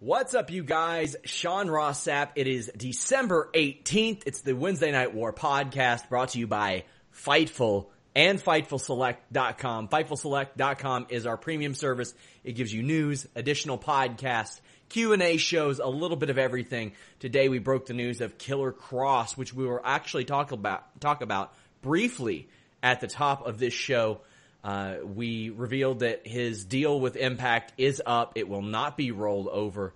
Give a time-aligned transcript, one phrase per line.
[0.00, 1.16] What's up, you guys?
[1.24, 2.28] Sean Ross Sapp.
[2.36, 4.22] It is December 18th.
[4.26, 9.88] It's the Wednesday Night War podcast brought to you by Fightful and FightfulSelect.com.
[9.88, 12.14] FightfulSelect.com is our premium service.
[12.44, 16.92] It gives you news, additional podcasts, Q&A shows, a little bit of everything.
[17.18, 21.22] Today we broke the news of Killer Kross, which we will actually talk about, talk
[21.22, 21.52] about
[21.82, 22.46] briefly
[22.84, 24.20] at the top of this show.
[24.64, 28.32] Uh, we revealed that his deal with Impact is up.
[28.34, 29.94] It will not be rolled over.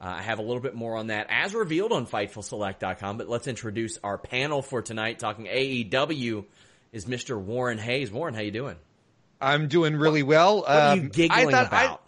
[0.00, 3.46] Uh, I have a little bit more on that as revealed on FightfulSelect.com, but let's
[3.46, 6.44] introduce our panel for tonight talking AEW
[6.92, 7.38] is Mr.
[7.40, 8.10] Warren Hayes.
[8.12, 8.76] Warren, how you doing?
[9.40, 10.58] I'm doing really well.
[10.58, 12.02] What are you Um, giggling I thought I- about?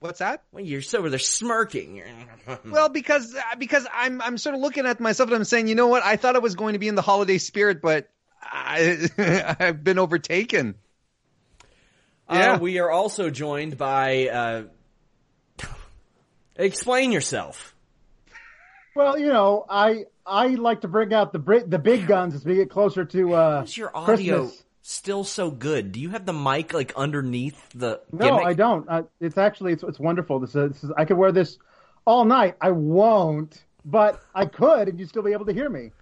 [0.00, 0.42] what's that?
[0.52, 2.02] well, you're so over there smirking.
[2.64, 5.86] Well, because because I'm I'm sort of looking at myself and I'm saying, you know
[5.86, 6.02] what?
[6.04, 8.08] I thought I was going to be in the holiday spirit, but
[8.42, 10.74] I I've been overtaken.
[12.30, 12.54] Yeah.
[12.54, 14.28] Uh, we are also joined by.
[14.28, 14.62] Uh,
[16.56, 17.74] explain yourself.
[18.94, 22.56] Well, you know, I I like to bring out the the big guns as we
[22.56, 24.64] get closer to uh How's your audio Christmas.
[24.82, 25.92] still so good?
[25.92, 28.00] Do you have the mic like underneath the?
[28.12, 28.46] No, gimmick?
[28.46, 28.88] I don't.
[28.88, 30.40] Uh, it's actually it's it's wonderful.
[30.40, 31.58] This is, this is I could wear this
[32.04, 32.56] all night.
[32.60, 35.92] I won't, but I could, and you'd still be able to hear me.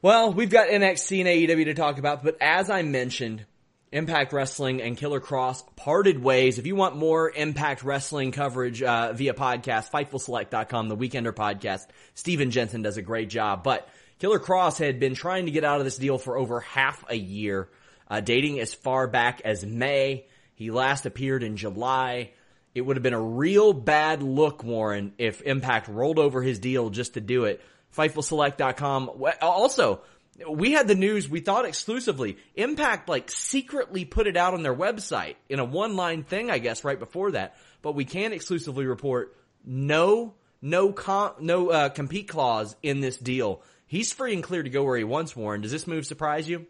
[0.00, 3.44] Well, we've got NXT and AEW to talk about, but as I mentioned,
[3.90, 6.58] Impact Wrestling and Killer Kross parted ways.
[6.58, 12.50] If you want more Impact Wrestling coverage uh, via podcast, FightfulSelect.com, the Weekender podcast, Steven
[12.50, 13.62] Jensen does a great job.
[13.62, 13.88] But
[14.18, 17.16] Killer Kross had been trying to get out of this deal for over half a
[17.16, 17.68] year,
[18.08, 20.26] uh, dating as far back as May.
[20.54, 22.32] He last appeared in July.
[22.74, 26.90] It would have been a real bad look, Warren, if Impact rolled over his deal
[26.90, 27.62] just to do it.
[27.96, 29.10] FightfulSelect.com.
[29.40, 30.02] Also,
[30.46, 32.38] we had the news we thought exclusively.
[32.54, 36.58] Impact like secretly put it out on their website in a one line thing, I
[36.58, 37.56] guess, right before that.
[37.82, 40.94] But we can exclusively report no, no,
[41.40, 43.62] no uh, compete clause in this deal.
[43.86, 45.34] He's free and clear to go where he wants.
[45.34, 46.66] Warren, does this move surprise you?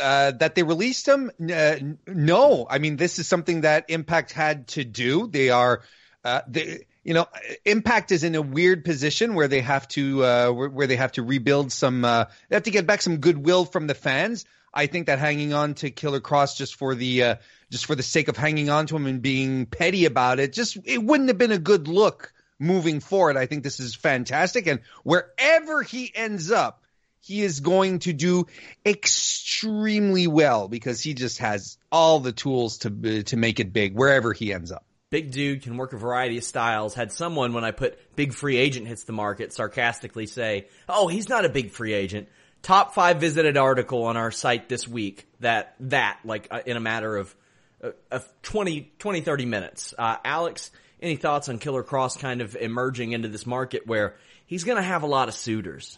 [0.00, 1.30] Uh, that they released him?
[1.40, 1.76] Uh,
[2.08, 5.28] no, I mean this is something that Impact had to do.
[5.28, 5.82] They are,
[6.24, 7.26] uh, they, you know,
[7.64, 11.22] Impact is in a weird position where they have to, uh, where, they have to
[11.22, 14.46] rebuild some, uh, they have to get back some goodwill from the fans.
[14.72, 17.34] I think that hanging on to Killer Kross just for the, uh,
[17.70, 20.78] just for the sake of hanging on to him and being petty about it, just
[20.84, 23.36] it wouldn't have been a good look moving forward.
[23.36, 26.82] I think this is fantastic, and wherever he ends up,
[27.20, 28.46] he is going to do
[28.84, 34.32] extremely well because he just has all the tools to to make it big wherever
[34.32, 34.84] he ends up.
[35.14, 36.92] Big dude can work a variety of styles.
[36.92, 41.28] Had someone when I put big free agent hits the market sarcastically say, "Oh, he's
[41.28, 42.26] not a big free agent."
[42.62, 46.80] Top five visited article on our site this week that that like uh, in a
[46.80, 47.32] matter of
[47.80, 49.94] uh, of 20, 20 30 minutes.
[49.96, 54.16] Uh, Alex, any thoughts on Killer Kross kind of emerging into this market where
[54.46, 55.96] he's going to have a lot of suitors?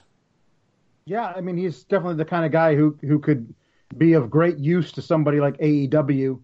[1.07, 3.55] Yeah, I mean he's definitely the kind of guy who who could
[3.97, 6.39] be of great use to somebody like AEW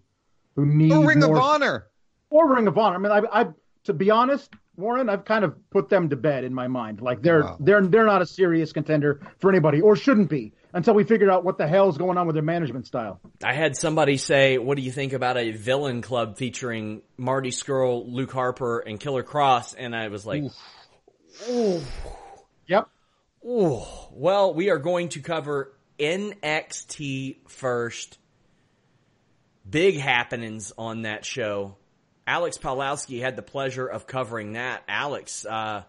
[0.55, 1.87] who needs Or Ring more of Honor.
[2.33, 2.95] Or Ring of Honor.
[2.95, 3.45] I mean, I, I
[3.83, 6.99] to be honest, Warren, I've kind of put them to bed in my mind.
[6.99, 7.57] Like they're Wow.
[7.59, 11.43] they're they're not a serious contender for anybody, or shouldn't be, until we figure out
[11.43, 13.19] what the hell's going on with their management style.
[13.43, 18.05] I had somebody say, "What do you think about a villain club featuring Marty Scurll,
[18.11, 20.43] Luke Harper, and Killer Kross?" And I was like,
[22.67, 22.89] Yep.
[23.45, 23.81] "Ooh."
[24.11, 28.17] Well, we are going to cover NXT first.
[29.69, 31.77] Big happenings on that show.
[32.25, 34.83] Alex Pawlowski had the pleasure of covering that.
[34.87, 35.83] Alex, uh,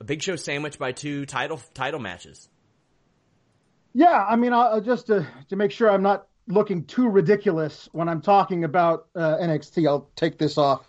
[0.00, 2.48] a big show sandwich by two title title matches.
[3.94, 8.08] Yeah, I mean, I'll, just to to make sure I'm not looking too ridiculous when
[8.08, 10.88] I'm talking about uh, NXT, I'll take this off,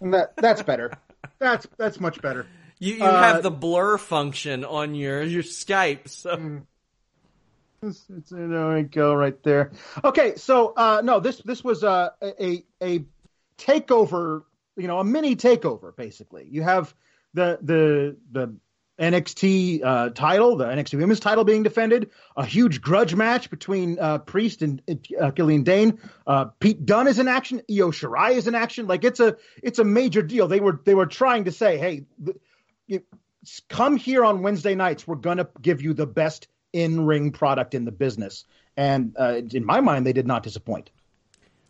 [0.00, 0.92] and that that's better.
[1.38, 2.46] that's that's much better.
[2.78, 6.62] You, you Uh, have the blur function on your your Skype, so Mm.
[7.82, 9.70] It's, it's, there we go, right there.
[10.02, 13.04] Okay, so uh, no, this this was uh, a a
[13.58, 14.42] takeover,
[14.76, 15.94] you know, a mini takeover.
[15.94, 16.94] Basically, you have
[17.34, 18.56] the the the
[18.98, 24.18] NXT uh, title, the NXT Women's title being defended, a huge grudge match between uh,
[24.18, 24.82] Priest and
[25.20, 25.98] uh, Killian Dane.
[26.26, 27.60] Uh, Pete Dunne is in action.
[27.70, 28.86] Io Shirai is in action.
[28.86, 30.48] Like it's a it's a major deal.
[30.48, 32.06] They were they were trying to say, hey,
[32.88, 33.02] th-
[33.68, 35.06] come here on Wednesday nights.
[35.06, 38.44] We're gonna give you the best in ring product in the business.
[38.76, 40.90] And uh, in my mind, they did not disappoint.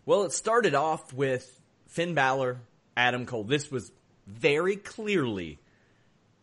[0.05, 2.61] Well, it started off with Finn Balor,
[2.97, 3.45] Adam Cole.
[3.45, 3.91] This was
[4.27, 5.59] very clearly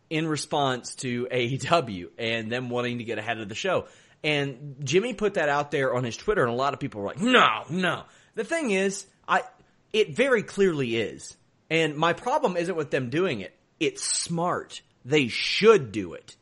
[0.10, 3.88] in response to AEW and them wanting to get ahead of the show.
[4.24, 7.08] And Jimmy put that out there on his Twitter, and a lot of people were
[7.08, 8.04] like, "No, no."
[8.36, 9.44] The thing is, I
[9.92, 11.36] it very clearly is.
[11.70, 13.56] And my problem isn't with them doing it.
[13.80, 14.82] It's smart.
[15.06, 16.36] They should do it.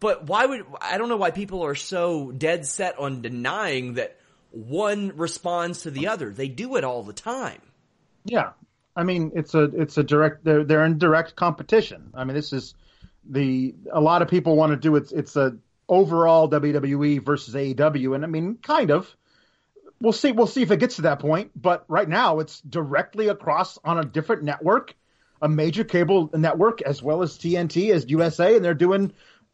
[0.00, 4.18] But why would I don't know why people are so dead set on denying that
[4.50, 6.30] one responds to the other.
[6.30, 7.60] They do it all the time.
[8.24, 8.52] Yeah,
[8.96, 12.10] I mean it's a it's a direct they're they're in direct competition.
[12.14, 12.74] I mean this is
[13.28, 15.56] the a lot of people want to do it's it's a
[15.88, 19.14] overall WWE versus AEW, and I mean kind of.
[20.00, 20.32] We'll see.
[20.32, 21.50] We'll see if it gets to that point.
[21.54, 24.94] But right now, it's directly across on a different network,
[25.40, 29.12] a major cable network, as well as TNT as USA, and they're doing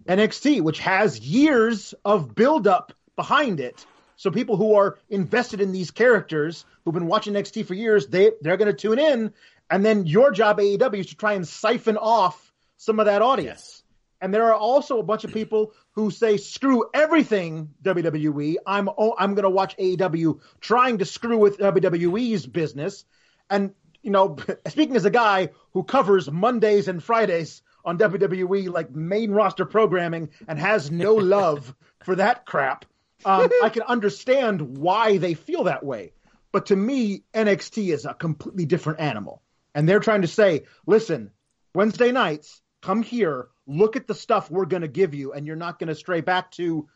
[0.08, 3.84] NXT, which has years of buildup behind it.
[4.20, 8.32] So people who are invested in these characters, who've been watching NXT for years, they
[8.42, 9.32] they're going to tune in,
[9.70, 13.82] and then your job AEW is to try and siphon off some of that audience.
[14.20, 18.56] And there are also a bunch of people who say, "Screw everything WWE.
[18.66, 23.06] I'm oh, I'm going to watch AEW, trying to screw with WWE's business."
[23.48, 24.36] And you know,
[24.68, 30.28] speaking as a guy who covers Mondays and Fridays on WWE like main roster programming
[30.46, 31.74] and has no love
[32.04, 32.84] for that crap,
[33.24, 36.12] um, I can understand why they feel that way.
[36.52, 39.42] But to me, NXT is a completely different animal,
[39.74, 41.30] and they're trying to say, "Listen,
[41.74, 45.56] Wednesday nights, come here." look at the stuff we're going to give you, and you're
[45.56, 46.88] not going to stray back to,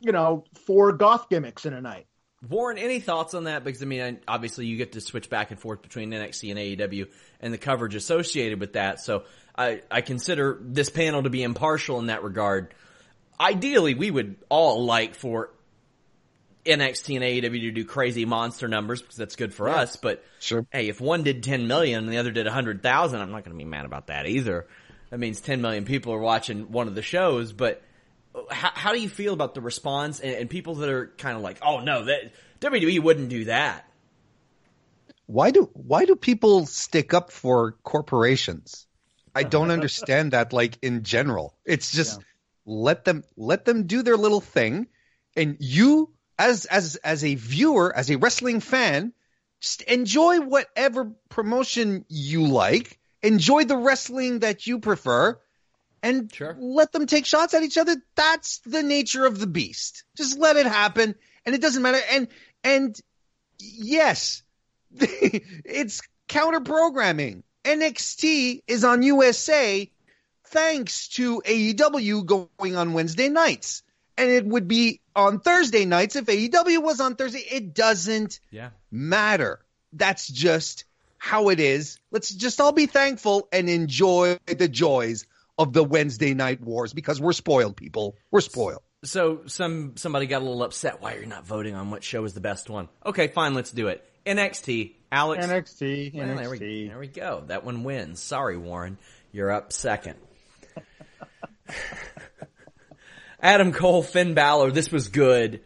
[0.00, 2.06] you know, four goth gimmicks in a night.
[2.48, 3.64] Warren, any thoughts on that?
[3.64, 7.08] Because I mean, obviously you get to switch back and forth between NXT and AEW
[7.40, 9.00] and the coverage associated with that.
[9.00, 9.24] So
[9.56, 12.74] I, I consider this panel to be impartial in that regard.
[13.40, 15.50] Ideally, we would all like for
[16.64, 19.96] NXT and AEW to do crazy monster numbers because that's good for us.
[19.96, 20.66] But Sure.
[20.72, 23.58] hey, if one did 10 million and the other did 100,000, I'm not going to
[23.58, 24.66] be mad about that either.
[25.10, 27.82] That means 10 million people are watching one of the shows, but
[28.34, 31.36] uh, how, how do you feel about the response and, and people that are kind
[31.36, 33.88] of like, oh no, that WWE wouldn't do that?
[35.26, 38.86] Why do why do people stick up for corporations?
[39.34, 41.54] I don't understand that like in general.
[41.64, 42.20] It's just
[42.66, 44.88] let them let them do their little thing
[45.36, 49.12] and you as as as a viewer, as a wrestling fan,
[49.60, 52.98] just enjoy whatever promotion you like.
[53.22, 55.38] Enjoy the wrestling that you prefer
[56.02, 56.54] and Sure.
[56.60, 57.96] let them take shots at each other.
[58.14, 60.04] That's the nature of the beast.
[60.16, 61.14] Just let it happen
[61.46, 62.28] and it doesn't matter and
[62.62, 63.00] and
[63.58, 64.42] yes,
[64.94, 67.42] it's counter programming.
[67.64, 69.90] NXT is on USA
[70.48, 73.82] thanks to AEW going on Wednesday nights.
[74.16, 77.40] And it would be on Thursday nights if AEW was on Thursday.
[77.50, 78.70] It doesn't Yeah.
[78.90, 79.60] matter.
[79.92, 80.84] That's just
[81.18, 81.98] how it is.
[82.10, 85.26] Let's just all be thankful and enjoy the joys
[85.58, 88.16] of the Wednesday night wars because we're spoiled people.
[88.30, 88.82] We're spoiled.
[89.04, 91.00] So some somebody got a little upset.
[91.00, 92.88] Why you're you not voting on what show is the best one?
[93.04, 94.04] Okay, fine, let's do it.
[94.26, 94.94] NXT.
[95.12, 95.46] Alex.
[95.46, 96.88] NXT, Well, there, we, NXT.
[96.88, 97.44] there we go.
[97.46, 98.20] That one wins.
[98.20, 98.98] Sorry, Warren.
[99.32, 100.16] You're up second.
[103.44, 104.70] Adam Cole, Finn Balor.
[104.70, 105.60] This was good,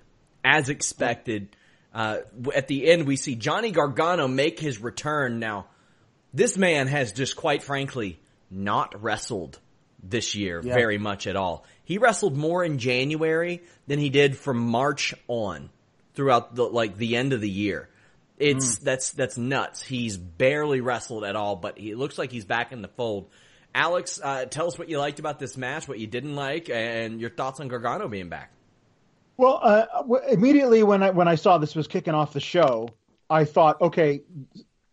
[0.45, 1.55] as expected.
[1.95, 2.19] Uh,
[2.53, 5.39] at the end, we see Johnny Gargano make his return.
[5.39, 5.67] Now,
[6.35, 8.19] this man has just quite frankly
[8.51, 9.61] not wrestled
[10.03, 10.75] this year Yeah.
[10.75, 11.65] very much at all.
[11.85, 15.71] He wrestled more in January than he did from March on
[16.15, 17.89] throughout the like the end of the year.
[18.39, 19.83] It's that's that's nuts.
[19.83, 23.29] He's barely wrestled at all, but he looks like he's back in the fold.
[23.79, 27.21] Alex, uh, tell us what you liked about this match, what you didn't like, and
[27.21, 28.51] your thoughts on Gargano being back.
[29.37, 32.89] Well, uh, w- immediately when I when I saw this was kicking off the show,
[33.31, 34.23] I thought, okay,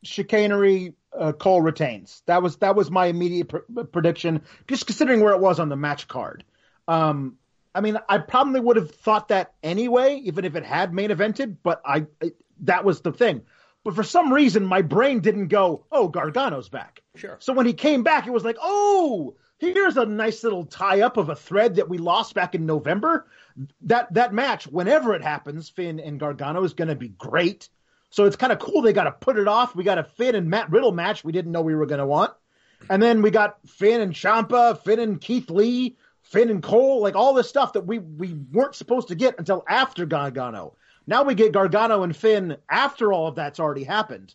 [0.04, 0.94] chicanery.
[1.18, 2.22] Uh, Cole retains.
[2.26, 5.78] That was that was my immediate pr- prediction, just considering where it was on the
[5.78, 6.44] match card.
[6.90, 7.38] Um,
[7.74, 11.56] I mean, I probably would have thought that anyway, even if it had main evented.
[11.64, 13.44] But I, I that was the thing.
[13.86, 17.38] But for some reason, my brain didn't go, "Oh, Gargano's back." Sure.
[17.40, 21.18] So when he came back, it was like, "Oh, here's a nice little tie up
[21.18, 23.28] of a thread that we lost back in November."
[23.82, 27.70] That that match, whenever it happens, Finn and Gargano is going to be great.
[28.10, 28.82] So it's kind of cool.
[28.82, 29.76] They got to put it off.
[29.76, 32.08] We got a Finn and Matt Riddle match we didn't know we were going to
[32.08, 32.34] want,
[32.90, 37.16] and then we got Finn and Ciampa, Finn and Keith Lee, Finn and Cole, like
[37.16, 40.76] all this stuff that we we weren't supposed to get until after Gargano.
[41.08, 44.34] Now we get Gargano and Finn after all of that's already happened.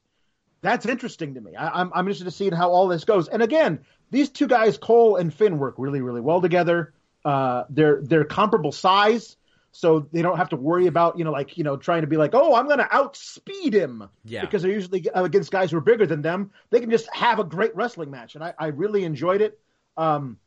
[0.63, 1.57] That's interesting to me.
[1.57, 3.29] I, I'm I'm interested to see how all this goes.
[3.29, 6.93] And again, these two guys, Cole and Finn, work really really well together.
[7.25, 9.37] Uh, they're they're comparable size,
[9.73, 12.17] so they don't have to worry about you know like you know trying to be
[12.17, 14.43] like oh I'm going to outspeed him Yeah.
[14.43, 16.51] because they're usually against guys who are bigger than them.
[16.71, 19.59] They can just have a great wrestling match, and I, I really enjoyed it.
[19.97, 20.39] Um,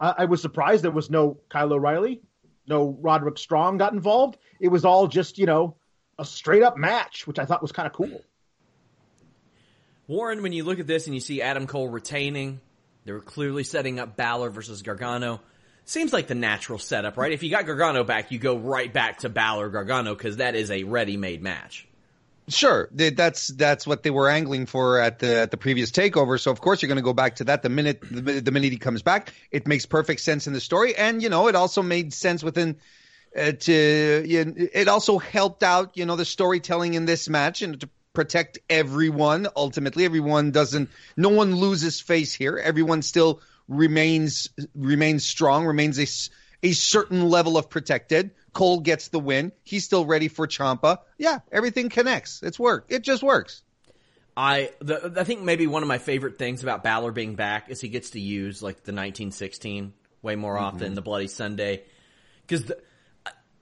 [0.00, 2.20] I, I was surprised there was no Kyle O'Reilly,
[2.68, 4.36] no Roderick Strong got involved.
[4.60, 5.76] It was all just you know
[6.18, 8.22] a straight up match, which I thought was kind of cool.
[10.06, 12.60] Warren, when you look at this and you see Adam Cole retaining,
[13.04, 15.40] they were clearly setting up Balor versus Gargano.
[15.84, 17.32] Seems like the natural setup, right?
[17.32, 20.70] If you got Gargano back, you go right back to Balor Gargano because that is
[20.70, 21.87] a ready-made match.
[22.48, 26.40] Sure, that's that's what they were angling for at the at the previous takeover.
[26.40, 28.72] So of course you're going to go back to that the minute the, the minute
[28.72, 29.34] he comes back.
[29.50, 32.76] It makes perfect sense in the story, and you know it also made sense within.
[33.38, 37.60] Uh, to you know, it also helped out you know the storytelling in this match
[37.60, 39.46] and to protect everyone.
[39.54, 40.88] Ultimately, everyone doesn't.
[41.18, 42.56] No one loses face here.
[42.56, 45.66] Everyone still remains remains strong.
[45.66, 46.06] Remains a
[46.62, 48.30] a certain level of protected.
[48.52, 49.52] Cole gets the win.
[49.62, 50.98] He's still ready for Ciampa.
[51.16, 52.42] Yeah, everything connects.
[52.42, 52.86] It's work.
[52.88, 53.62] It just works.
[54.36, 57.80] I the, I think maybe one of my favorite things about Balor being back is
[57.80, 60.64] he gets to use like the 1916 way more mm-hmm.
[60.64, 61.82] often, the Bloody Sunday,
[62.46, 62.70] because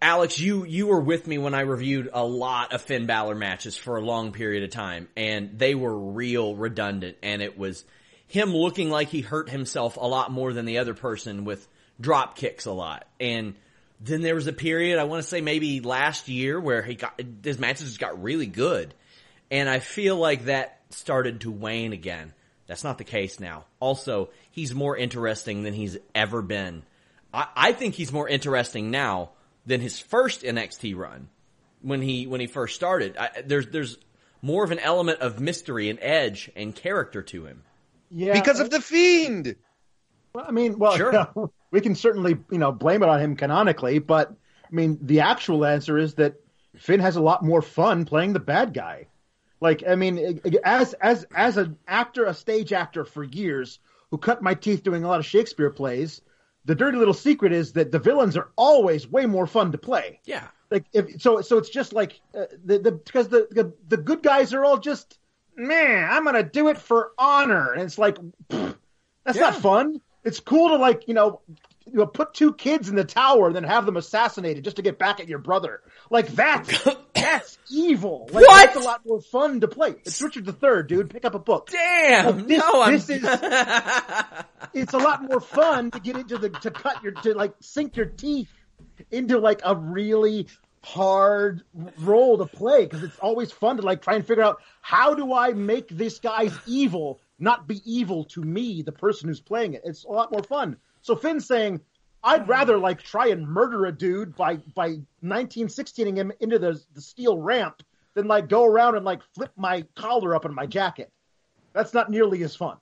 [0.01, 3.77] Alex, you you were with me when I reviewed a lot of Finn Balor matches
[3.77, 7.85] for a long period of time, and they were real redundant, and it was
[8.27, 11.67] him looking like he hurt himself a lot more than the other person with
[12.01, 13.55] drop kicks a lot, and
[14.01, 17.21] then there was a period I want to say maybe last year where he got
[17.43, 18.95] his matches just got really good,
[19.51, 22.33] and I feel like that started to wane again.
[22.67, 23.65] That's not the case now.
[23.81, 26.83] Also, he's more interesting than he's ever been.
[27.33, 29.31] I, I think he's more interesting now
[29.67, 31.29] than his first NXT run
[31.83, 33.17] when he when he first started.
[33.17, 33.99] I, there's there's
[34.43, 37.63] more of an element of mystery and edge and character to him.
[38.11, 39.57] Yeah, Because of the fiend.
[40.37, 41.51] Well, I mean, well, Sure.
[41.71, 45.65] we can certainly you know blame it on him canonically, but I mean, the actual
[45.65, 46.35] answer is that
[46.77, 49.07] Finn has a lot more fun playing the bad guy.
[49.63, 53.79] Like, I mean, as as as an actor, a stage actor for years,
[54.11, 56.21] who cut my teeth doing a lot of Shakespeare plays,
[56.67, 60.21] the dirty little secret is that the villains are always way more fun to play.
[60.27, 60.49] Yeah.
[60.71, 64.23] Like, if so, so it's just like uh, the the because the, the the good
[64.23, 65.19] guys are all just
[65.57, 68.19] man, I'm gonna do it for honor, and it's like
[68.51, 68.77] pfft,
[69.25, 70.03] that's not fun.
[70.27, 71.41] It's cool to like you know,
[71.87, 74.83] you know, put two kids in the tower and then have them assassinated just to
[74.83, 75.81] get back at your brother.
[76.11, 78.29] Like that's that's evil.
[78.33, 78.67] Like, What?
[78.75, 79.95] That's a lot more fun to play.
[80.05, 81.11] It's Richard III, dude.
[81.11, 81.71] Pick up a book.
[81.71, 82.47] Damn.
[82.47, 82.93] This- no, I'm.
[82.93, 83.23] this is-
[84.75, 87.97] It's a lot more fun to get into the to cut your to like sink
[87.97, 88.51] your teeth
[89.11, 90.49] into like a really
[90.83, 91.63] hard
[91.99, 95.33] role to play because it's always fun to like try and figure out how do
[95.33, 99.83] I make this guy's evil not be evil to me, the person who's playing it.
[99.85, 100.77] It's a lot more fun.
[101.03, 101.81] So Finn's saying,
[102.23, 102.51] I'd hmm.
[102.51, 107.39] rather like try and murder a dude by by 1916ing him into the the steel
[107.39, 107.83] ramp
[108.15, 111.13] than like go around and like flip my collar up in my jacket.
[111.73, 112.79] That's not nearly as fun.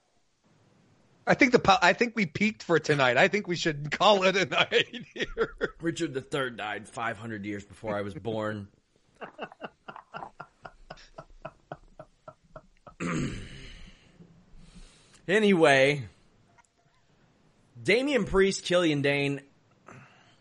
[1.27, 3.17] I think the po- I think we peaked for tonight.
[3.17, 5.55] I think we should call it a night here.
[5.81, 8.69] Richard III died 500 years before I was born.
[15.29, 16.05] anyway,
[17.83, 19.41] Damian Priest, Killian Dane.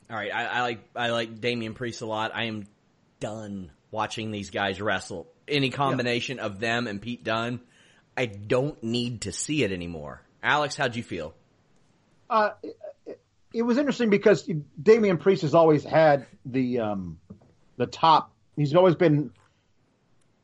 [0.10, 2.32] All right, I, I like I like Damian Priest a lot.
[2.34, 2.68] I am
[3.20, 5.28] done watching these guys wrestle.
[5.48, 7.60] Any combination of them and Pete Dunne,
[8.16, 10.22] I don't need to see it anymore.
[10.42, 11.34] Alex, how'd you feel?
[12.30, 13.20] Uh, it,
[13.54, 14.50] it was interesting because
[14.82, 17.20] Damian Priest has always had the um,
[17.78, 18.32] the top.
[18.56, 19.32] He's always been,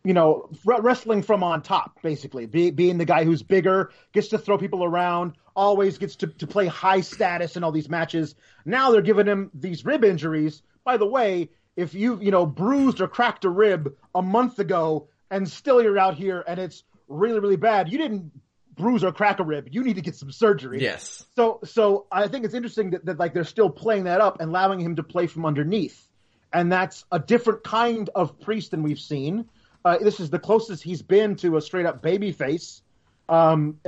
[0.03, 4.37] you know, wrestling from on top, basically, Be, being the guy who's bigger, gets to
[4.37, 8.35] throw people around, always gets to, to play high status in all these matches.
[8.65, 10.61] Now they're giving him these rib injuries.
[10.85, 15.07] By the way, if you you know bruised or cracked a rib a month ago
[15.29, 18.31] and still you're out here and it's really really bad, you didn't
[18.75, 19.67] bruise or crack a rib.
[19.71, 20.81] You need to get some surgery.
[20.81, 21.25] Yes.
[21.35, 24.49] So so I think it's interesting that, that like they're still playing that up and
[24.49, 26.07] allowing him to play from underneath,
[26.53, 29.49] and that's a different kind of priest than we've seen.
[29.83, 32.81] Uh, this is the closest he's been to a straight up baby face.
[33.27, 33.79] Um,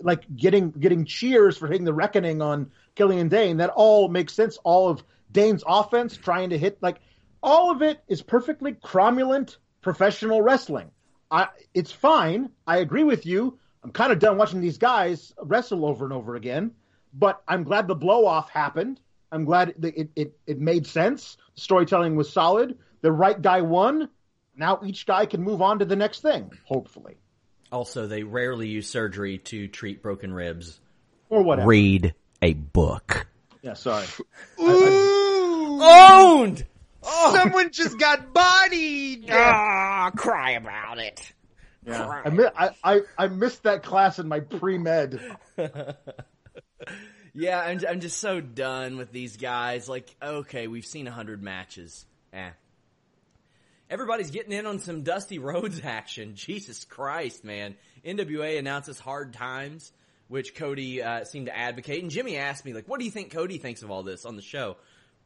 [0.00, 3.58] like getting getting cheers for hitting the reckoning on Killian Dane.
[3.58, 4.58] That all makes sense.
[4.64, 6.96] All of Dane's offense trying to hit like
[7.42, 10.90] all of it is perfectly cromulent professional wrestling.
[11.30, 12.50] I, it's fine.
[12.66, 13.58] I agree with you.
[13.84, 16.72] I'm kind of done watching these guys wrestle over and over again,
[17.12, 19.00] but I'm glad the blow off happened.
[19.30, 21.36] I'm glad it, it, it made sense.
[21.54, 22.78] Storytelling was solid.
[23.02, 24.08] The right guy won.
[24.58, 27.16] Now each guy can move on to the next thing, hopefully.
[27.70, 30.80] Also, they rarely use surgery to treat broken ribs.
[31.28, 31.68] Or whatever.
[31.68, 33.26] Read a book.
[33.62, 34.06] Yeah, sorry.
[34.60, 35.78] Ooh!
[35.80, 36.66] Owned!
[37.02, 37.32] Oh.
[37.34, 39.30] Someone just got bodied!
[39.30, 41.32] Ah, cry about it.
[41.86, 42.08] Yeah.
[42.08, 45.20] I, mi- I, I, I missed that class in my pre med.
[47.34, 49.88] yeah, I'm, I'm just so done with these guys.
[49.88, 52.06] Like, okay, we've seen a hundred matches.
[52.32, 52.50] Eh.
[53.90, 56.34] Everybody's getting in on some Dusty Rhodes action.
[56.34, 57.74] Jesus Christ, man.
[58.04, 59.92] NWA announces hard times,
[60.28, 62.02] which Cody uh, seemed to advocate.
[62.02, 64.36] And Jimmy asked me, like, what do you think Cody thinks of all this on
[64.36, 64.76] the show?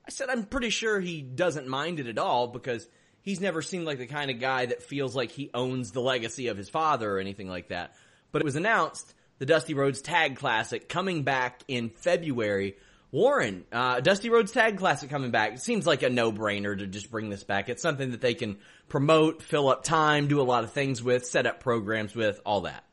[0.06, 2.88] I said, I'm pretty sure he doesn't mind it at all because
[3.22, 6.48] he's never seemed like the kind of guy that feels like he owns the legacy
[6.48, 7.94] of his father or anything like that.
[8.32, 12.76] But it was announced the Dusty Rhodes Tag Classic coming back in February.
[13.12, 15.52] Warren, uh, Dusty Rhodes Tag Classic coming back.
[15.52, 17.68] It seems like a no-brainer to just bring this back.
[17.68, 21.26] It's something that they can promote, fill up time, do a lot of things with,
[21.26, 22.84] set up programs with, all that.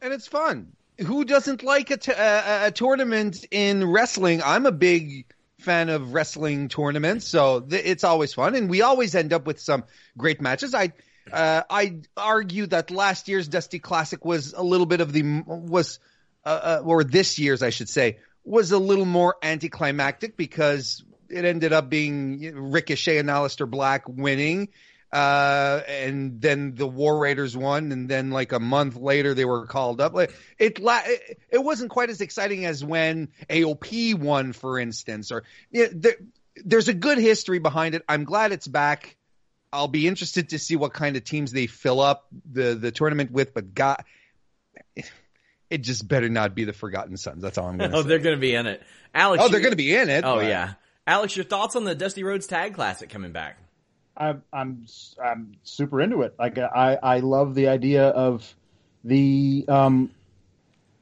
[0.00, 0.72] And it's fun.
[0.98, 4.42] Who doesn't like a, t- a, a tournament in wrestling?
[4.42, 5.26] I'm a big
[5.58, 9.60] fan of wrestling tournaments, so th- it's always fun, and we always end up with
[9.60, 9.84] some
[10.16, 10.74] great matches.
[10.74, 10.92] I
[11.32, 15.98] uh, I argue that last year's Dusty Classic was a little bit of the was
[16.44, 21.44] uh, uh, or this year's I should say was a little more anticlimactic because it
[21.44, 24.68] ended up being Ricochet and Aleister Black winning.
[25.12, 29.66] Uh, and then the War Raiders won, and then like a month later they were
[29.66, 30.14] called up.
[30.14, 35.30] Like it, it, it wasn't quite as exciting as when AOP won, for instance.
[35.30, 36.16] Or there,
[36.64, 38.02] there's a good history behind it.
[38.08, 39.16] I'm glad it's back.
[39.72, 43.30] I'll be interested to see what kind of teams they fill up the the tournament
[43.30, 43.54] with.
[43.54, 44.04] But God,
[45.70, 47.42] it just better not be the Forgotten Sons.
[47.42, 47.98] That's all I'm going to say.
[47.98, 48.08] oh, say.
[48.08, 48.82] they're going to be in it.
[49.14, 49.42] Alex.
[49.42, 50.24] Oh, they're going to be in it.
[50.24, 50.46] Oh, but...
[50.46, 50.74] yeah.
[51.06, 53.58] Alex, your thoughts on the Dusty Rhodes Tag Classic coming back?
[54.16, 54.86] I'm I'm
[55.22, 56.34] I'm super into it.
[56.38, 58.54] Like I I love the idea of
[59.04, 60.10] the um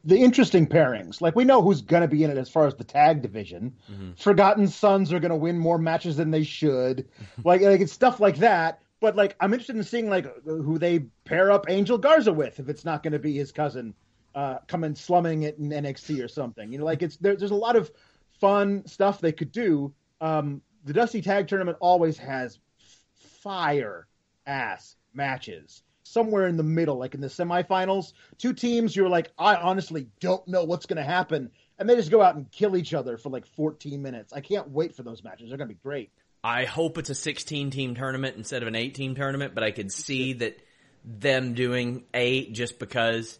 [0.05, 1.21] the interesting pairings.
[1.21, 3.75] Like we know who's going to be in it as far as the tag division.
[3.91, 4.13] Mm-hmm.
[4.17, 7.09] Forgotten Sons are going to win more matches than they should.
[7.45, 8.81] like like it's stuff like that.
[9.01, 12.69] But like I'm interested in seeing like who they pair up Angel Garza with if
[12.69, 13.95] it's not going to be his cousin
[14.35, 16.73] uh, and slumming it in NXT or something.
[16.73, 17.91] You know, like it's there, there's a lot of
[18.41, 19.93] fun stuff they could do.
[20.21, 22.59] Um, the Dusty Tag Tournament always has
[23.43, 24.07] fire
[24.47, 28.13] ass matches somewhere in the middle, like in the semifinals.
[28.39, 31.51] Two teams you're like, I honestly don't know what's going to happen.
[31.79, 34.33] And they just go out and kill each other for like 14 minutes.
[34.33, 35.49] I can't wait for those matches.
[35.49, 36.11] They're going to be great.
[36.43, 39.71] I hope it's a 16 team tournament instead of an 8 team tournament, but I
[39.71, 40.59] could see that
[41.05, 43.39] them doing 8 just because,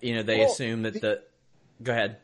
[0.00, 1.22] you know, they well, assume that the, the,
[1.82, 2.18] go ahead.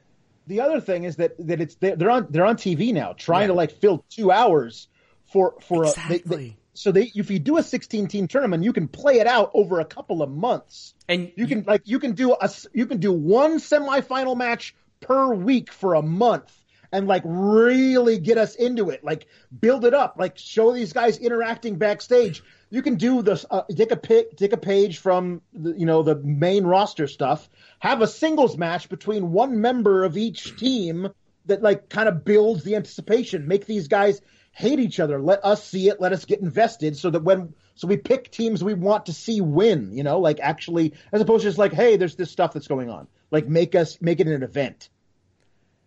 [0.47, 3.49] The other thing is that, that it's, they're on, they're on TV now trying yeah.
[3.49, 4.89] to like fill two hours
[5.27, 6.17] for, for exactly.
[6.17, 9.19] a, they, they, so they if you do a 16 team tournament you can play
[9.19, 12.51] it out over a couple of months and you can like you can do a
[12.73, 16.53] you can do one semifinal match per week for a month
[16.91, 19.27] and like really get us into it like
[19.61, 22.43] build it up like show these guys interacting backstage
[22.73, 26.03] you can do this uh, take a pick take a page from the, you know
[26.03, 31.09] the main roster stuff have a singles match between one member of each team
[31.47, 34.21] that like kind of builds the anticipation make these guys
[34.53, 35.21] hate each other.
[35.21, 36.01] Let us see it.
[36.01, 39.41] Let us get invested so that when so we pick teams we want to see
[39.41, 39.93] win.
[39.93, 42.91] You know, like actually, as opposed to just like, hey, there's this stuff that's going
[42.91, 43.09] on.
[43.31, 44.89] Like make us make it an event.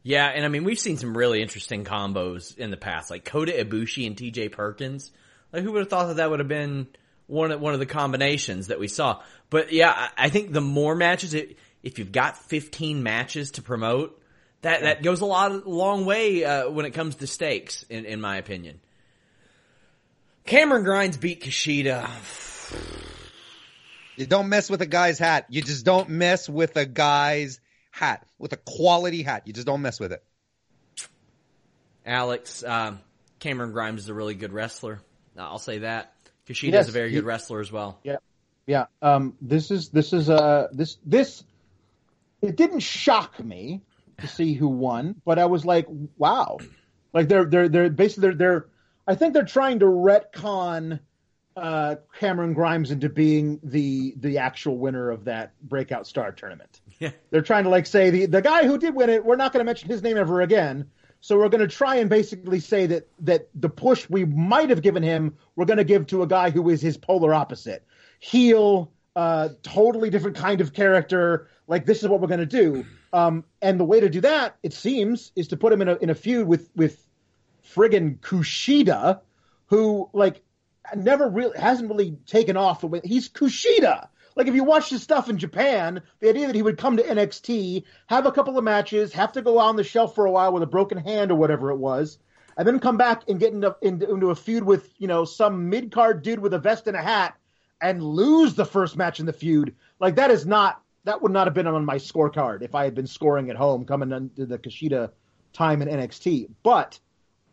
[0.03, 3.51] Yeah, and I mean we've seen some really interesting combos in the past, like Kota
[3.51, 4.49] Ibushi and T.J.
[4.49, 5.11] Perkins.
[5.51, 6.87] Like who would have thought that that would have been
[7.27, 9.21] one of, one of the combinations that we saw?
[9.49, 14.21] But yeah, I, think the more matches it if you've got 15 matches to promote,
[14.61, 18.05] that that goes a lot, a long way uh, when it comes to stakes, in,
[18.05, 18.79] in my opinion.
[20.45, 22.09] Cameron Grimes beat Kushida.
[24.17, 25.47] You don't mess with a guy's hat.
[25.49, 27.59] You just don't mess with a guy's
[27.91, 29.43] hat, with a quality hat.
[29.45, 30.23] You just don't mess with it.
[32.05, 32.99] Alex, um,
[33.39, 35.01] Cameron Grimes is a really good wrestler.
[35.43, 36.13] I'll say that.
[36.47, 37.99] Kushida Yes, is a very he- good wrestler as well.
[38.03, 38.17] Yeah,
[38.67, 38.85] yeah.
[39.01, 41.43] Um, this is this is uh this this.
[42.41, 43.81] It didn't shock me
[44.19, 46.59] to see who won, but I was like, wow,
[47.13, 48.65] like they're they're they're basically they're they're.
[49.07, 50.99] I think they're trying to retcon
[51.55, 56.81] uh, Cameron Grimes into being the the actual winner of that breakout star tournament.
[56.99, 57.11] Yeah.
[57.29, 59.23] They're trying to like say the the guy who did win it.
[59.25, 60.89] We're not going to mention his name ever again.
[61.25, 64.83] So we're going to try and basically say that that the push we might have
[64.83, 67.83] given him, we're going to give to a guy who is his polar opposite,
[68.19, 71.49] heel, uh, totally different kind of character.
[71.67, 72.85] Like this is what we're going to do.
[73.11, 75.95] Um, and the way to do that, it seems, is to put him in a
[75.95, 77.03] in a feud with with
[77.73, 79.21] friggin' Kushida,
[79.65, 80.43] who like
[80.95, 84.09] never really hasn't really taken off he's Kushida.
[84.35, 87.03] Like if you watch his stuff in Japan, the idea that he would come to
[87.03, 90.51] NXT, have a couple of matches, have to go on the shelf for a while
[90.51, 92.17] with a broken hand or whatever it was,
[92.57, 95.69] and then come back and get into, into, into a feud with you know some
[95.69, 97.35] mid card dude with a vest and a hat
[97.81, 99.75] and lose the first match in the feud.
[99.99, 102.95] Like that is not that would not have been on my scorecard if I had
[102.95, 105.11] been scoring at home coming into the Kushida
[105.53, 106.49] time in NXT.
[106.63, 106.99] But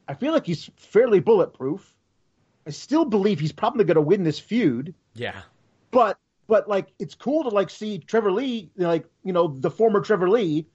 [0.09, 1.95] I feel like he's fairly bulletproof.
[2.67, 5.43] I still believe he's probably going to win this feud, Yeah.
[5.91, 6.19] but
[6.53, 10.29] but like it's cool to like see Trevor Lee, like you know the former Trevor
[10.29, 10.67] Lee,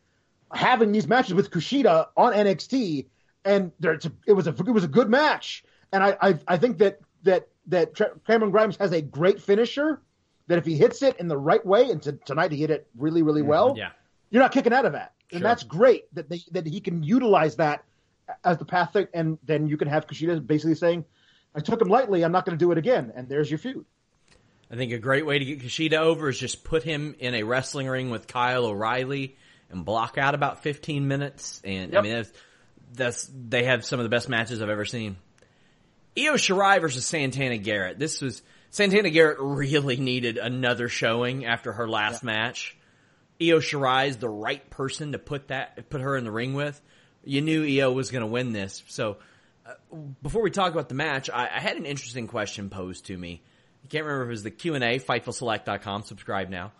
[0.51, 3.05] having these matches with Kushida on NXT,
[3.45, 5.63] and there, it's a, it was a it was a good match,
[5.93, 10.01] and I I, I think that that that Tre- Cameron Grimes has a great finisher.
[10.47, 12.87] That if he hits it in the right way, and to, tonight he hit it
[12.97, 13.49] really really mm-hmm.
[13.51, 13.91] well, Yeah.
[14.31, 15.47] you're not kicking out of that, and Sure.
[15.47, 17.83] that's great that they that he can utilize that
[18.43, 21.05] as the path, and then you can have Kushida basically saying,
[21.53, 23.85] "I took him lightly, I'm not going to do it again," and there's your feud.
[24.69, 27.43] I think a great way to get Kushida over is just put him in a
[27.43, 29.37] wrestling ring with Kyle O'Reilly
[29.69, 31.61] and block out about 15 minutes.
[31.63, 32.31] And I mean, that's,
[32.93, 35.17] that's they have some of the best matches I've ever seen.
[36.17, 37.99] Io Shirai versus Santana Garrett.
[37.99, 42.75] This was Santana Garrett really needed another showing after her last match.
[43.41, 46.81] Io Shirai is the right person to put that put her in the ring with.
[47.23, 48.83] You knew Io was going to win this.
[48.87, 49.17] So
[49.65, 49.73] uh,
[50.21, 53.43] before we talk about the match, I, I had an interesting question posed to me.
[53.87, 54.99] I can't remember if it was the Q and A.
[54.99, 56.03] FightfulSelect.com.
[56.03, 56.73] Subscribe now.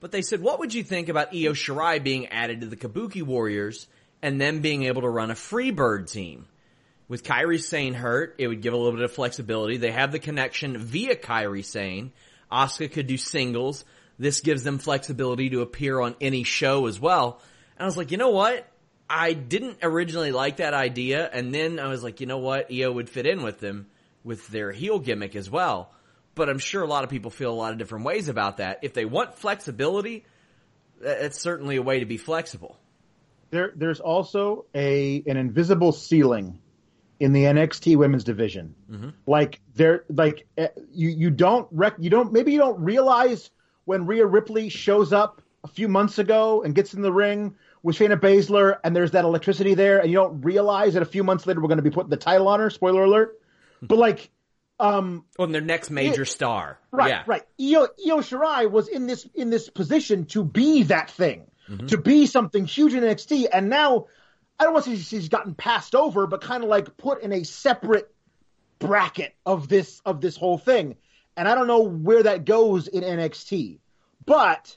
[0.00, 3.22] But they said, what would you think about Io Shirai being added to the Kabuki
[3.22, 3.86] Warriors
[4.22, 6.46] and them being able to run a Freebird team?
[7.06, 9.76] With Kairi Sane hurt, it would give a little bit of flexibility.
[9.76, 12.10] They have the connection via Kairi Sane.
[12.50, 13.84] Asuka could do singles.
[14.18, 17.40] This gives them flexibility to appear on any show as well.
[17.76, 18.68] And I was like, you know what?
[19.08, 22.72] I didn't originally like that idea, and then I was like, you know what?
[22.72, 23.86] Io would fit in with them
[24.24, 25.92] with their heel gimmick as well.
[26.36, 28.80] But I'm sure a lot of people feel a lot of different ways about that.
[28.82, 30.24] If they want flexibility,
[31.00, 32.78] that's certainly a way to be flexible.
[33.50, 36.60] There, there's also a an invisible ceiling
[37.18, 38.74] in the NXT women's division.
[39.26, 43.50] Like there, like eh, you you don't rec- you don't maybe you don't realize
[43.86, 47.96] when Rhea Ripley shows up a few months ago and gets in the ring with
[47.96, 51.46] Shayna Baszler, and there's that electricity there, and you don't realize that a few months
[51.46, 52.68] later we're going to be putting the title on her.
[52.68, 53.40] Spoiler alert!
[53.80, 54.28] But like,
[54.78, 56.78] um, On their next major star.
[56.90, 57.22] Right, yeah.
[57.26, 57.42] right.
[57.60, 61.86] Io, Io Shirai was in this in this position to be that thing, Mm-hmm.
[61.86, 64.06] to be something huge in NXT, and now
[64.58, 67.32] I don't want to say she's gotten passed over, but kind of like put in
[67.32, 68.08] a separate
[68.78, 70.94] bracket of this of this whole thing,
[71.36, 73.80] and I don't know where that goes in NXT,
[74.24, 74.76] but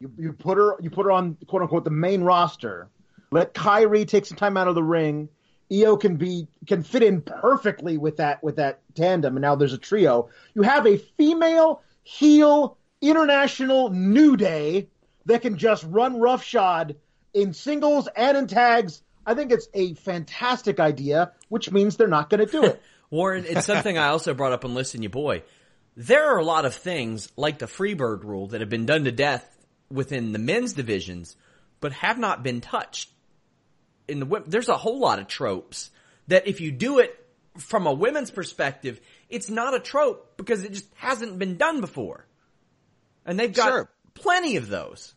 [0.00, 2.88] you, you put her you put her on quote unquote the main roster.
[3.30, 5.28] Let Kairi take some time out of the ring.
[5.72, 9.72] Io can be can fit in perfectly with that with that tandem, and now there's
[9.72, 10.28] a trio.
[10.54, 14.88] You have a female heel international new day
[15.26, 16.96] that can just run roughshod
[17.34, 19.02] in singles and in tags.
[19.26, 22.82] I think it's a fantastic idea, which means they're not going to do it.
[23.10, 25.42] Warren, it's something I also brought up on Listen You Boy.
[25.96, 29.12] There are a lot of things like the Freebird rule that have been done to
[29.12, 29.48] death
[29.90, 31.36] within the men's divisions,
[31.80, 33.10] but have not been touched.
[34.08, 35.90] In the there's a whole lot of tropes
[36.28, 37.14] that if you do it
[37.58, 42.26] from a women's perspective, it's not a trope because it just hasn't been done before.
[43.24, 43.90] And they've got Sure.
[44.14, 45.14] plenty of those.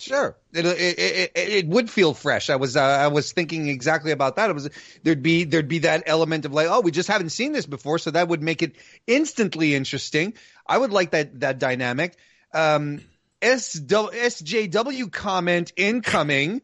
[0.00, 2.50] Sure, it, it, it, it would feel fresh.
[2.50, 4.48] I was uh, I was thinking exactly about that.
[4.48, 4.70] It was
[5.02, 7.98] there'd be there'd be that element of like, oh, we just haven't seen this before,
[7.98, 8.76] so that would make it
[9.08, 10.34] instantly interesting.
[10.64, 12.14] I would like that that dynamic.
[12.54, 13.00] Um,
[13.42, 16.62] SJW comment incoming.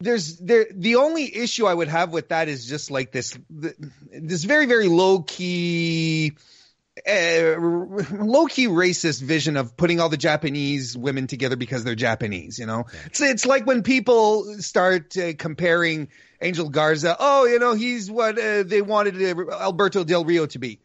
[0.00, 3.36] There's there the only issue I would have with that is just like this
[4.10, 6.34] this very very low key
[7.06, 12.58] uh, low key racist vision of putting all the Japanese women together because they're Japanese.
[12.58, 16.08] You know, it's it's like when people start uh, comparing
[16.40, 17.16] Angel Garza.
[17.18, 20.80] Oh, you know, he's what uh, they wanted uh, Alberto Del Rio to be.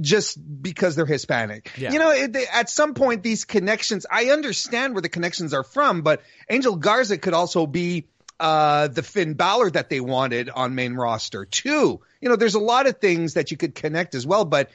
[0.00, 1.92] Just because they're Hispanic, yeah.
[1.92, 4.06] you know, it, they, at some point these connections.
[4.10, 8.06] I understand where the connections are from, but Angel Garza could also be
[8.40, 12.00] uh, the Finn Balor that they wanted on main roster too.
[12.20, 14.70] You know, there's a lot of things that you could connect as well, but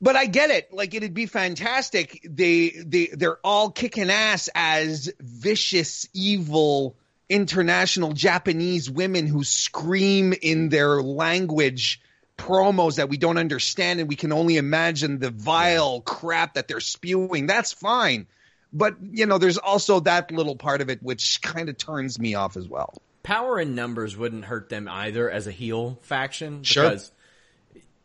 [0.00, 0.72] but I get it.
[0.72, 2.24] Like it'd be fantastic.
[2.28, 6.96] They they they're all kicking ass as vicious, evil
[7.28, 12.00] international Japanese women who scream in their language
[12.36, 16.80] promos that we don't understand and we can only imagine the vile crap that they're
[16.80, 17.46] spewing.
[17.46, 18.26] That's fine.
[18.72, 22.34] But, you know, there's also that little part of it which kind of turns me
[22.34, 22.94] off as well.
[23.22, 26.62] Power in numbers wouldn't hurt them either as a heel faction.
[26.64, 26.90] Sure.
[26.90, 27.12] Because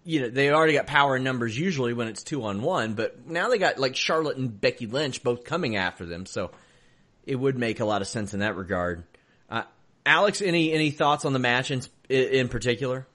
[0.08, 3.28] you know, they already got power in numbers usually when it's two on one, but
[3.28, 6.52] now they got like Charlotte and Becky Lynch both coming after them, so
[7.26, 9.04] it would make a lot of sense in that regard.
[9.50, 9.64] Uh,
[10.06, 13.06] Alex, any any thoughts on the match in in particular?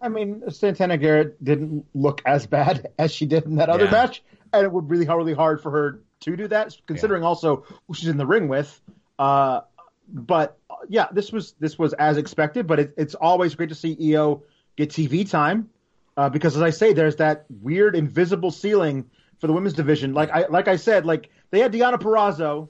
[0.00, 3.90] I mean, Santana Garrett didn't look as bad as she did in that other yeah.
[3.90, 6.00] match, and it would really really hard for her
[6.32, 7.28] to do that, considering yeah.
[7.28, 8.80] also who she's in the ring with.
[9.18, 9.60] Uh,
[10.08, 10.58] but
[10.88, 14.42] yeah, this was this was as expected, but it, it's always great to see Io
[14.76, 15.70] get TV time
[16.16, 20.14] uh, because as I say, there's that weird invisible ceiling for the women's division.
[20.14, 22.68] Like I like I said, like they had Deonna Purrazzo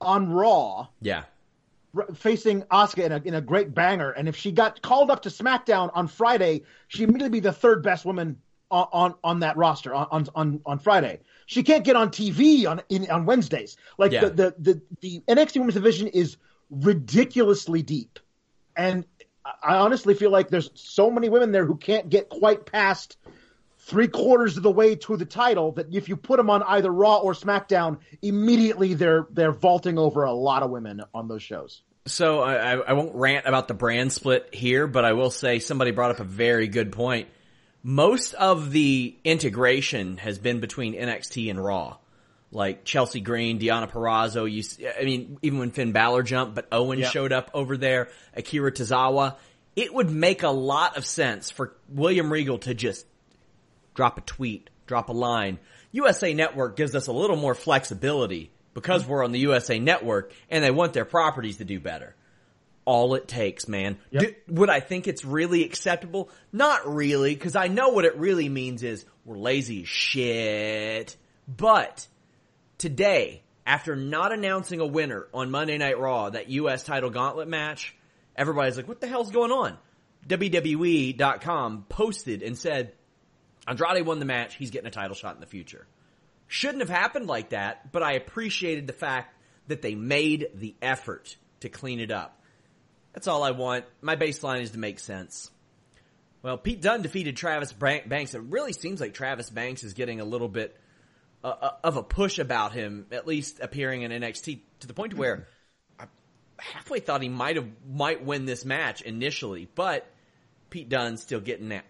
[0.00, 1.24] on Raw, yeah,
[2.14, 5.30] facing Asuka in a in a great banger, and if she got called up to
[5.30, 8.38] SmackDown on Friday, she'd immediately be the third best woman
[8.70, 11.20] on on, on that roster on, on on Friday.
[11.50, 13.76] She can't get on TV on in, on Wednesdays.
[13.98, 14.20] Like yeah.
[14.20, 16.36] the, the the the NXT women's division is
[16.70, 18.20] ridiculously deep,
[18.76, 19.04] and
[19.44, 23.16] I honestly feel like there's so many women there who can't get quite past
[23.78, 26.88] three quarters of the way to the title that if you put them on either
[26.88, 31.82] Raw or SmackDown, immediately they're they're vaulting over a lot of women on those shows.
[32.06, 35.90] So I, I won't rant about the brand split here, but I will say somebody
[35.90, 37.26] brought up a very good point.
[37.82, 41.96] Most of the integration has been between NXT and Raw
[42.52, 44.50] like Chelsea Green, Deonna Purrazzo.
[44.50, 44.62] You,
[44.98, 47.12] I mean, even when Finn Balor jumped, but Owen yep.
[47.12, 49.36] showed up over there, Akira Tozawa.
[49.76, 53.06] It would make a lot of sense for William Regal to just
[53.94, 55.58] drop a tweet, drop a line.
[55.92, 59.12] USA Network gives us a little more flexibility because mm-hmm.
[59.12, 62.14] we're on the USA Network and they want their properties to do better.
[62.84, 63.98] All it takes, man.
[64.10, 64.22] Yep.
[64.22, 66.30] Do, would I think it's really acceptable?
[66.52, 71.16] Not really, because I know what it really means is we're lazy as shit.
[71.46, 72.06] But
[72.78, 76.82] today, after not announcing a winner on Monday Night Raw, that U.S.
[76.82, 77.94] title gauntlet match,
[78.34, 79.78] everybody's like, what the hell's going on?
[80.26, 82.92] WWE.com posted and said,
[83.66, 84.54] Andrade won the match.
[84.54, 85.86] He's getting a title shot in the future.
[86.48, 89.36] Shouldn't have happened like that, but I appreciated the fact
[89.68, 92.39] that they made the effort to clean it up.
[93.12, 93.84] That's all I want.
[94.00, 95.50] My baseline is to make sense.
[96.42, 98.34] Well, Pete Dunne defeated Travis Banks.
[98.34, 100.76] It really seems like Travis Banks is getting a little bit
[101.44, 105.46] uh, of a push about him, at least appearing in NXT, to the point where
[105.98, 106.06] I
[106.58, 110.06] halfway thought he might have might win this match initially, but
[110.70, 111.84] Pete Dunne still getting that.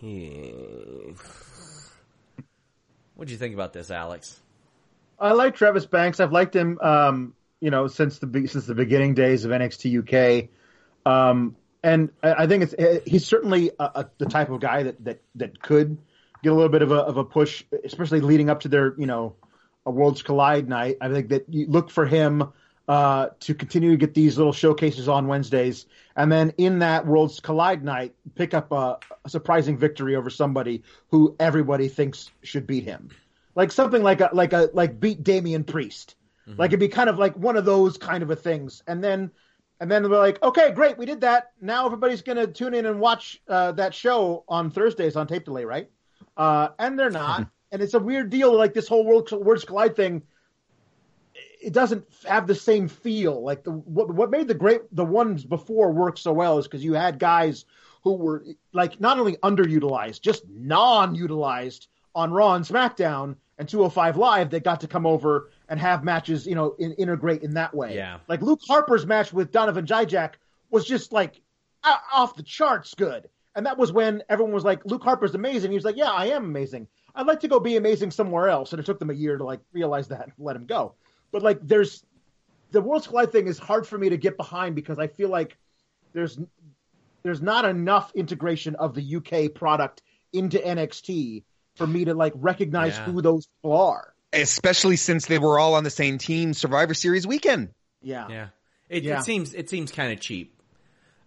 [3.14, 4.38] What do you think about this, Alex?
[5.18, 6.20] I like Travis Banks.
[6.20, 10.48] I've liked him, um, you know, since the since the beginning days of NXT UK.
[11.10, 15.22] Um, and I think it's he's certainly a, a, the type of guy that that
[15.36, 15.98] that could
[16.42, 19.06] get a little bit of a of a push, especially leading up to their you
[19.06, 19.36] know
[19.86, 20.98] a Worlds Collide night.
[21.00, 22.52] I think that you look for him
[22.88, 27.40] uh, to continue to get these little showcases on Wednesdays, and then in that Worlds
[27.40, 32.84] Collide night, pick up a, a surprising victory over somebody who everybody thinks should beat
[32.84, 33.10] him,
[33.54, 36.16] like something like a like a like beat Damian Priest.
[36.48, 36.60] Mm-hmm.
[36.60, 39.30] Like it'd be kind of like one of those kind of a things, and then
[39.80, 41.52] and then we're like, okay, great, we did that.
[41.60, 45.64] Now everybody's gonna tune in and watch uh, that show on Thursdays on tape delay,
[45.64, 45.88] right?
[46.38, 47.48] uh, and they're not.
[47.72, 48.56] and it's a weird deal.
[48.56, 50.22] Like this whole World Worlds Collide thing,
[51.60, 53.42] it doesn't have the same feel.
[53.42, 56.84] Like the what, what made the great the ones before work so well is because
[56.84, 57.66] you had guys
[58.02, 64.50] who were like not only underutilized, just non-utilized on Raw and SmackDown and 205 Live
[64.50, 67.94] that got to come over and have matches, you know, in, integrate in that way.
[67.94, 68.18] Yeah.
[68.28, 70.34] Like Luke Harper's match with Donovan Dijak
[70.70, 71.40] was just like
[72.12, 73.28] off the charts good.
[73.54, 75.70] And that was when everyone was like, Luke Harper's amazing.
[75.70, 76.86] He was like, yeah, I am amazing.
[77.14, 79.44] I'd like to go be amazing somewhere else, and it took them a year to
[79.44, 80.94] like realize that and let him go.
[81.32, 82.04] But like, there's
[82.70, 85.56] the Worlds Collide thing is hard for me to get behind because I feel like
[86.12, 86.38] there's
[87.24, 90.02] there's not enough integration of the UK product
[90.32, 91.42] into NXT
[91.74, 93.04] for me to like recognize Yeah.
[93.06, 94.14] who those people are.
[94.32, 97.70] Especially since they were all on the same team Survivor Series weekend.
[98.02, 98.28] Yeah.
[98.28, 98.48] Yeah.
[98.88, 99.18] It, Yeah.
[99.20, 100.60] it seems it seems kind of cheap.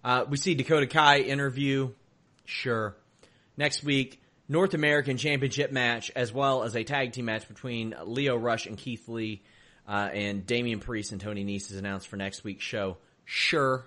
[0.04, 1.92] Uh, we see Dakota Kai interview.
[2.46, 2.96] Sure.
[3.58, 8.36] Next week, North American Championship match, as well as a tag team match between Lio
[8.36, 9.44] Rush and Keith Lee,
[9.88, 12.98] uh, and Damian Priest and Tony Nese is announced for next week's show.
[13.26, 13.86] Sure.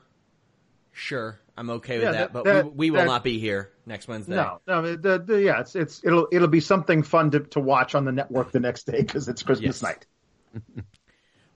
[0.93, 1.41] Sure.
[1.57, 4.09] I'm okay with Yeah, that, that- but that- we, we will not be here next
[4.09, 4.35] Wednesday.
[4.35, 7.95] No, no, the, the, yeah, it's it's it'll it'll be something fun to, to watch
[7.95, 9.83] on the network the next day because it's Christmas Yes.
[9.83, 10.07] night.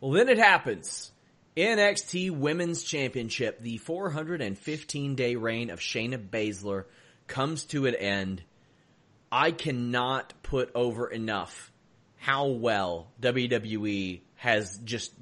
[0.00, 1.10] Well, then it happens.
[1.56, 6.84] NXT Women's Championship, the 415 day reign of Shayna Baszler
[7.26, 8.42] comes to an end.
[9.32, 11.72] I cannot put over enough
[12.16, 15.12] how well WWE has just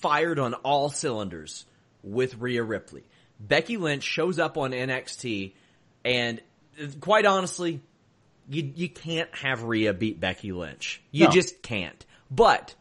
[0.00, 1.64] fired on all cylinders
[2.02, 3.04] with Rhea Ripley.
[3.40, 5.52] Becky Lynch shows up on NXT
[6.04, 6.40] and
[7.00, 7.80] quite honestly,
[8.48, 11.02] you, you can't have Rhea beat Becky Lynch.
[11.10, 11.30] You No.
[11.30, 12.04] just can't.
[12.30, 12.74] But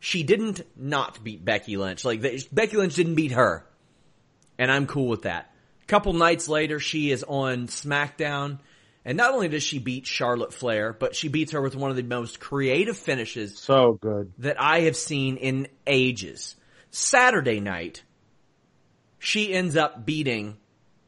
[0.00, 2.04] she didn't not beat Becky Lynch.
[2.04, 3.64] Like they, Becky Lynch didn't beat her,
[4.58, 5.50] and I'm cool with that.
[5.82, 8.58] A couple nights later, she is on SmackDown,
[9.04, 11.96] and not only does she beat Charlotte Flair, but she beats her with one of
[11.96, 14.32] the most creative finishes So good.
[14.38, 16.54] that I have seen in ages.
[16.90, 18.02] Saturday night,
[19.18, 20.56] she ends up beating,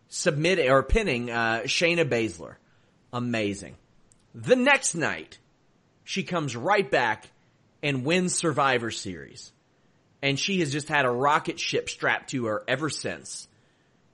[0.09, 2.57] submitting or pinning uh, Shayna Baszler.
[3.13, 3.77] Amazing.
[4.35, 5.39] The next night,
[6.05, 7.29] she comes right back
[7.83, 9.53] and wins Survivor Series,
[10.23, 13.49] and she has just had a rocket ship strapped to her ever since.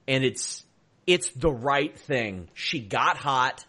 [0.09, 0.64] And it's
[1.06, 2.48] it's the right thing.
[2.54, 3.64] She got hot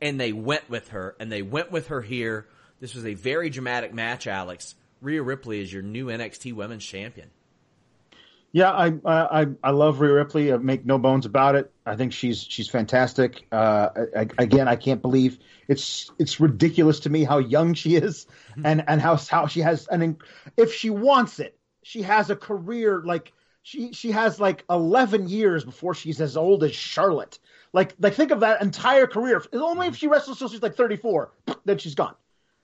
[0.00, 2.46] and they went with her, and they went with her here.
[2.80, 4.74] This was a very dramatic match, Alex.
[5.00, 7.30] Rhea Ripley is your new NXT Women's Champion.
[8.52, 10.52] Yeah, I I I love Rhea Ripley.
[10.52, 11.70] I make no bones about it.
[11.84, 13.46] I think she's she's fantastic.
[13.52, 17.96] Uh, I, I- again, I can't believe it's it's ridiculous to me how young she
[17.96, 18.26] is,
[18.64, 20.16] and and how how she has an
[20.56, 23.32] if she wants it, she has a career like
[23.62, 27.38] she she has like eleven years before she's as old as Charlotte.
[27.74, 29.44] Like like think of that entire career.
[29.52, 31.32] Only if she wrestles till she's like thirty four,
[31.66, 32.14] then she's gone.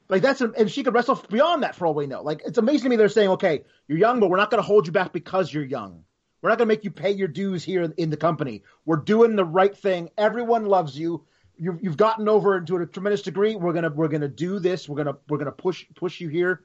[0.09, 2.23] Like that's a, and she could wrestle beyond that for all we know.
[2.23, 4.67] Like it's amazing to me they're saying, okay, you're young, but we're not going to
[4.67, 6.05] hold you back because you're young.
[6.43, 8.63] We're not going to make you pay your dues here in the company.
[8.85, 10.11] We're doing the right thing.
[10.19, 11.25] Everyone loves you.
[11.57, 13.55] You've, you've gotten over to a tremendous degree.
[13.55, 14.89] We're gonna we're gonna do this.
[14.89, 16.63] We're gonna we're gonna push push you here.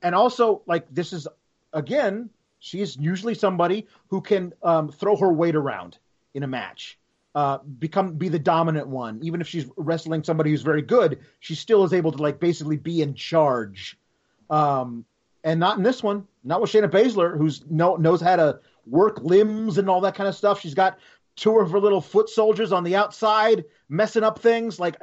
[0.00, 1.28] And also, like this is
[1.74, 5.98] again, she's usually somebody who can um, throw her weight around
[6.32, 6.98] in a match
[7.34, 9.20] uh, become be the dominant one.
[9.22, 12.76] Even if she's wrestling somebody who's very good, she still is able to like basically
[12.76, 13.98] be in charge.
[14.48, 15.04] Um,
[15.44, 16.26] and not in this one.
[16.42, 20.28] Not with Shayna Baszler, who's know, knows how to work limbs and all that kind
[20.28, 20.60] of stuff.
[20.60, 20.98] She's got
[21.36, 24.80] two of her little foot soldiers on the outside messing up things.
[24.80, 24.96] Like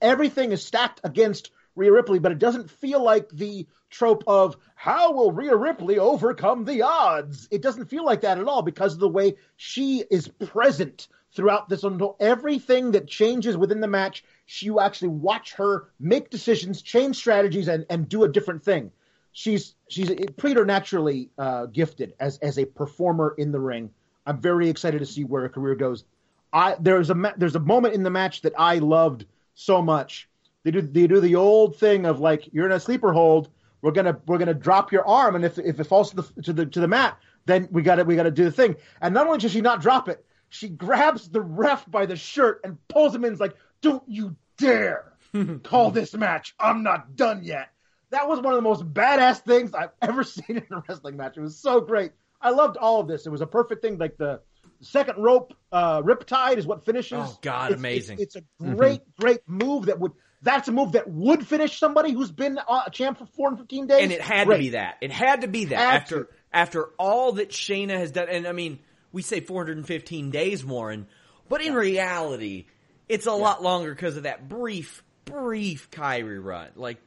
[0.00, 5.12] everything is stacked against Rhea Ripley, but it doesn't feel like the trope of how
[5.12, 7.48] will Rhea Ripley overcome the odds.
[7.50, 11.68] It doesn't feel like that at all because of the way she is present throughout
[11.68, 14.24] this until everything that changes within the match,
[14.60, 18.90] you actually watch her make decisions, change strategies, and, and do a different thing.
[19.32, 23.90] She's she's preternaturally uh, gifted as as a performer in the ring.
[24.26, 26.04] I'm very excited to see where her career goes.
[26.52, 30.28] I there's a ma- there's a moment in the match that I loved so much.
[30.64, 33.48] They do they do the old thing of like you're in a sleeper hold.
[33.80, 36.52] We're gonna we're gonna drop your arm, and if if it falls to the to
[36.52, 37.16] the to the mat,
[37.46, 38.76] then we got to we got to do the thing.
[39.00, 42.60] And not only does she not drop it, she grabs the ref by the shirt
[42.64, 43.32] and pulls him in.
[43.32, 45.12] It's like, don't you dare
[45.62, 46.54] call this match.
[46.60, 47.68] I'm not done yet.
[48.10, 51.36] That was one of the most badass things I've ever seen in a wrestling match.
[51.36, 52.12] It was so great.
[52.40, 53.26] I loved all of this.
[53.26, 53.96] It was a perfect thing.
[53.96, 54.40] Like the
[54.80, 57.18] second rope uh, riptide is what finishes.
[57.18, 58.18] Oh, God, It's- amazing.
[58.20, 60.12] It's, it's a great, great move that would.
[60.44, 63.86] That's a move that would finish somebody who's been a champ for four and fifteen
[63.86, 64.02] days.
[64.02, 64.56] And it had Great.
[64.56, 64.96] to be that.
[65.00, 66.30] It had to be that Had after to.
[66.52, 68.26] after all that Shayna has done.
[68.28, 68.80] And I mean,
[69.12, 71.06] we say 415 days, Warren,
[71.48, 72.66] but in reality,
[73.08, 76.68] it's a lot longer because of that brief, brief Kairi run.
[76.76, 76.98] Like,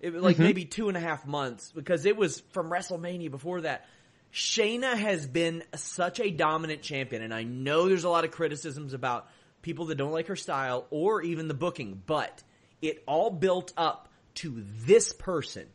[0.00, 0.44] it was like Mm-hmm.
[0.44, 3.86] maybe two and a half months because it was from WrestleMania before that.
[4.32, 8.94] Shayna has been such a dominant champion, and I know there's a lot of criticisms
[8.94, 9.28] about
[9.60, 12.42] people that don't like her style or even the booking, but
[12.80, 15.66] it all built up to this person,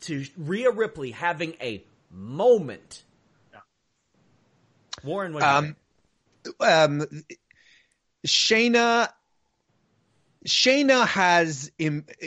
[0.00, 3.04] to Rhea Ripley having a moment.
[5.06, 5.76] Warren, what Um,
[6.60, 7.06] um,
[8.26, 9.08] Shayna,
[10.46, 11.70] Shayna has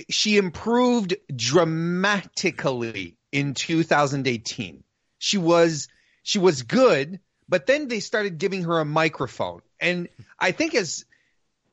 [0.09, 4.83] she improved dramatically in 2018.
[5.19, 5.87] She was
[6.23, 10.09] she was good, but then they started giving her a microphone, and
[10.39, 11.05] I think as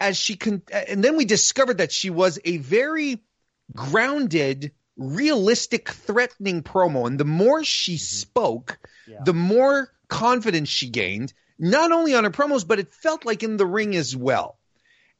[0.01, 3.23] as she can, and then we discovered that she was a very
[3.75, 8.01] grounded, realistic, threatening promo, and the more she mm-hmm.
[8.01, 9.19] spoke, yeah.
[9.25, 13.57] the more confidence she gained, not only on her promos, but it felt like in
[13.57, 14.59] the ring as well.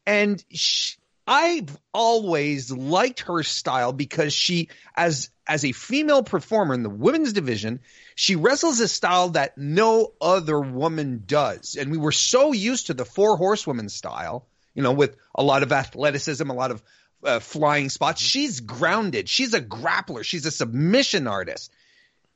[0.07, 6.83] And she, I've always liked her style because she, as as a female performer in
[6.83, 7.81] the women's division,
[8.15, 11.77] she wrestles a style that no other woman does.
[11.77, 15.63] And we were so used to the four horsewomen style, you know, with a lot
[15.63, 16.83] of athleticism, a lot of
[17.25, 18.21] uh, flying spots.
[18.21, 18.27] Mm-hmm.
[18.27, 19.29] She's grounded.
[19.29, 20.25] She's a grappler.
[20.25, 21.73] She's a submission artist.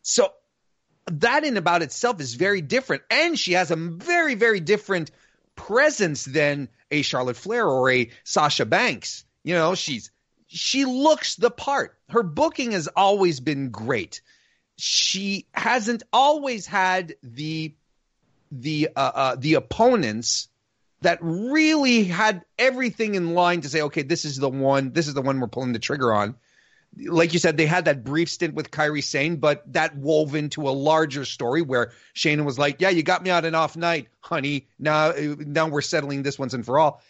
[0.02, 0.32] So
[1.06, 3.02] that in about itself is very different.
[3.10, 5.10] And she has a very, very different
[5.56, 9.24] presence than a Charlotte Flair or a Sasha Banks.
[9.42, 10.10] You know, she's
[10.46, 11.96] she looks the part.
[12.08, 14.20] Her booking has always been great.
[14.76, 17.74] She hasn't always had the
[18.50, 20.48] the uh, uh, the opponents
[21.02, 25.14] that really had everything in line to say, okay, this is the one, this is
[25.14, 26.36] the one we're pulling the trigger on
[26.96, 30.68] like you said, they had that brief stint with Kairi Sane, but that wove into
[30.68, 34.08] a larger story where Shannon was like, "Yeah, you got me on an off night,
[34.20, 34.68] honey.
[34.78, 37.00] Now, now we're settling this once and for all."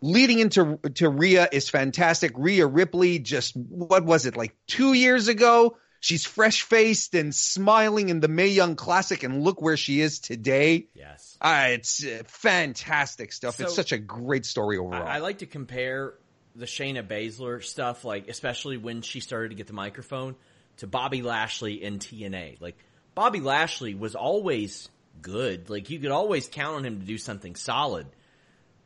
[0.00, 2.32] Leading into to Rhea is fantastic.
[2.36, 5.76] Rhea Ripley, just what was it like two years ago?
[6.00, 10.20] She's fresh faced and smiling in the Mae Young Classic, and look where she is
[10.20, 10.86] today.
[10.94, 13.56] Yes, uh, it's uh, fantastic stuff.
[13.56, 15.02] So, it's such a great story overall.
[15.02, 16.14] I, I like to compare
[16.58, 20.34] the Shayna Baszler stuff, like especially when she started to get the microphone,
[20.78, 22.60] to Bobby Lashley in TNA.
[22.60, 22.76] Like
[23.14, 24.88] Bobby Lashley was always
[25.22, 25.70] good.
[25.70, 28.06] Like you could always count on him to do something solid.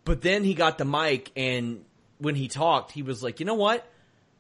[0.05, 1.85] But then he got the mic and
[2.19, 3.87] when he talked, he was like, you know what?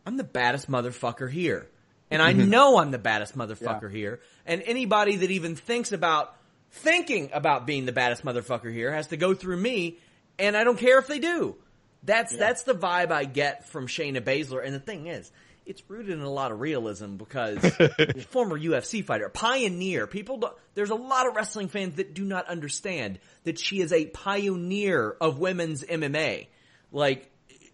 [0.06, 1.68] I'm the baddest motherfucker here.
[2.10, 2.50] And I mm-hmm.
[2.50, 3.98] know I'm the baddest motherfucker yeah.
[3.98, 4.20] here.
[4.44, 6.34] And anybody that even thinks about
[6.70, 9.98] thinking about being the baddest motherfucker here has to go through me.
[10.38, 11.56] And I don't care if they do.
[12.02, 12.38] That's yeah.
[12.38, 14.64] that's the vibe I get from Shayna Baszler.
[14.64, 15.30] And the thing is,
[15.64, 17.58] it's rooted in a lot of realism because
[18.30, 20.06] former UFC fighter, pioneer.
[20.06, 24.06] People, there's a lot of wrestling fans that do not understand that she is a
[24.06, 26.48] pioneer of women's MMA.
[26.90, 27.30] Like,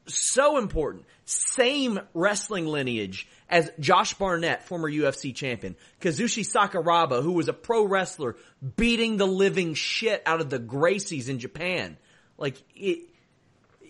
[0.06, 1.04] so important.
[1.24, 5.76] Same wrestling lineage as Josh Barnett, former UFC champion.
[6.00, 8.36] Kazushi Sakuraba, who was a pro wrestler,
[8.76, 11.96] beating the living shit out of the Gracies in Japan.
[12.36, 13.08] Like, it,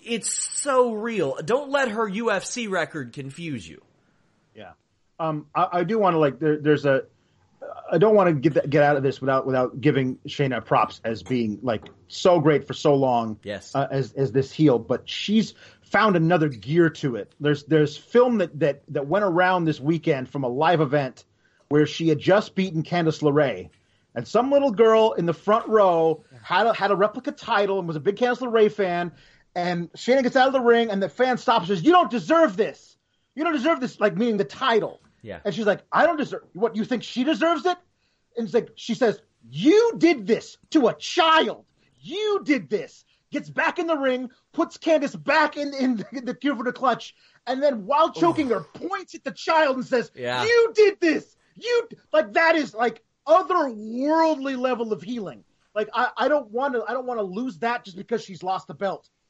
[0.08, 1.36] it's so real.
[1.44, 3.82] Don't let her UFC record confuse you.
[4.54, 4.72] Yeah.
[5.20, 7.02] Um, I, I do want to like there, there's a
[7.90, 11.00] I don't want to get that, get out of this without without giving Shayna props
[11.04, 13.38] as being like so great for so long.
[13.42, 13.74] Yes.
[13.74, 17.34] Uh, as as this heel, but she's found another gear to it.
[17.40, 21.24] There's there's film that that that went around this weekend from a live event
[21.68, 23.70] where she had just beaten Candice LeRae,
[24.14, 27.86] and some little girl in the front row had a, had a replica title and
[27.86, 29.12] was a big Candice LeRae fan,
[29.58, 32.10] and Shayna gets out of the ring, and the fan stops and says, "You don't
[32.10, 32.96] deserve this.
[33.34, 35.00] You don't deserve this." Like meaning the title.
[35.22, 35.40] Yeah.
[35.44, 36.42] And she's like, "I don't deserve.
[36.52, 37.76] What you think she deserves it?"
[38.36, 41.64] And it's like she says, "You did this to a child.
[42.00, 46.34] You did this." Gets back in the ring, puts Candice back in in, in the
[46.34, 47.14] Kirifuda clutch,
[47.46, 50.44] and then while choking her, points at the child and says, yeah.
[50.44, 51.36] "You did this.
[51.56, 55.42] You like that is like otherworldly level of healing."
[55.74, 58.42] Like I, I don't want to I don't want to lose that just because she's
[58.42, 59.10] lost the belt.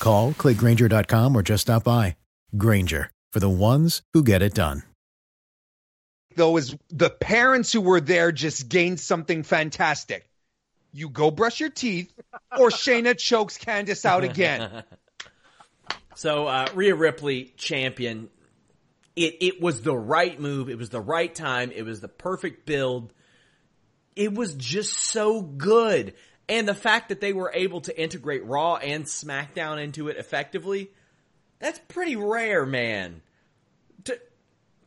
[0.00, 2.16] Call, clickgrainger.com, or just stop by.
[2.56, 4.82] Grainger, for the ones who get it done.
[6.36, 10.28] Though, is the parents who were there just gained something fantastic.
[10.92, 12.12] You go brush your teeth,
[12.58, 14.84] or Shayna chokes Candice out again.
[16.14, 18.28] so, uh, Rhea Ripley, champion.
[19.14, 20.68] it it was the right move.
[20.68, 21.72] It was the right time.
[21.74, 23.12] It was the perfect build.
[24.14, 26.14] It was just so good.
[26.48, 30.90] And the fact that they were able to integrate Raw and SmackDown into it effectively,
[31.58, 33.22] that's pretty rare, man.
[34.04, 34.18] To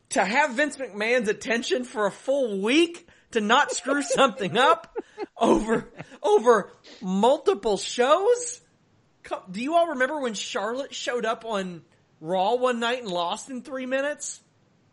[0.10, 4.95] to have Vince McMahon's attention for a full week to not screw something up
[5.38, 5.89] over
[6.24, 8.62] over multiple shows?
[9.51, 11.84] Do you all remember when Charlotte showed up on
[12.22, 14.41] Raw one night and lost in three minutes?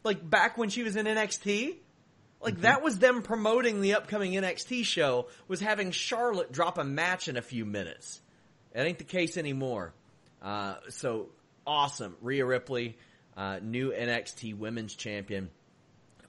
[0.05, 1.77] Like back when she was in NXT?
[2.41, 2.63] Like mm-hmm.
[2.63, 7.37] that was them promoting the upcoming NXT show was having Charlotte drop a match in
[7.37, 8.21] a few minutes.
[8.73, 9.95] That ain't the case anymore.
[10.43, 11.29] Uh, so
[11.67, 12.17] awesome.
[12.21, 12.97] Rhea Ripley,
[13.37, 15.51] uh, new NXT women's champion.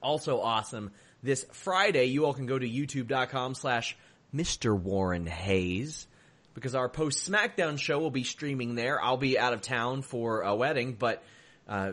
[0.02, 0.90] Also awesome.
[1.22, 3.96] This Friday, you all can go to youtube.com slash
[4.34, 4.78] Mr.
[4.78, 6.06] Warren Hayes
[6.54, 9.02] because our post SmackDown show will be streaming there.
[9.02, 11.22] I'll be out of town for a wedding, but
[11.68, 11.92] uh,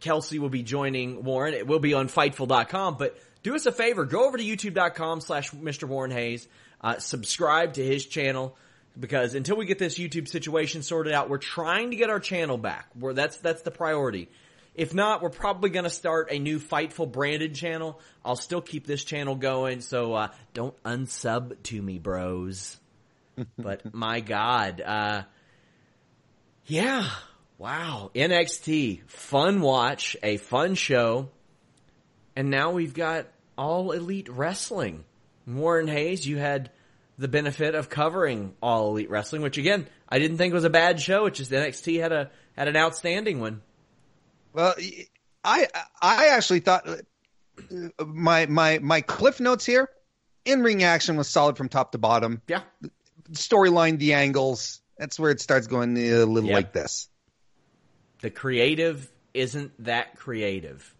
[0.00, 1.54] Kelsey will be joining Warren.
[1.54, 5.50] It will be on Fightful.com, but do us a favor, go over to YouTube.com slash
[5.52, 5.84] Mr.
[5.84, 6.48] Warren Hayes,
[6.80, 8.56] uh, subscribe to his channel
[8.98, 12.58] because until we get this YouTube situation sorted out, we're trying to get our channel
[12.58, 12.88] back.
[12.98, 14.28] Where that's that's the priority.
[14.74, 18.00] If not, we're probably going to start a new Fightful branded channel.
[18.24, 22.78] I'll still keep this channel going, so uh, don't unsub to me, bros
[23.58, 25.22] but my God, uh,
[26.66, 27.08] yeah,
[27.58, 31.28] wow, NXT, fun watch, a fun show,
[32.34, 35.04] and now we've got all elite wrestling.
[35.46, 36.70] Warren Hayes, you had
[37.18, 41.00] the benefit of covering all elite wrestling, which again, I didn't think was a bad
[41.00, 41.26] show.
[41.26, 43.62] It's just NXT had a had an outstanding one.
[44.52, 44.74] Well,
[45.44, 45.66] I
[46.00, 49.88] I actually thought uh, my my my cliff notes here
[50.44, 52.40] in ring action was solid from top to bottom.
[52.46, 52.62] Yeah
[53.32, 54.80] storyline, the angles.
[54.96, 56.54] That's where it starts going a little yep.
[56.54, 57.08] like this.
[58.20, 60.94] The creative isn't that creative.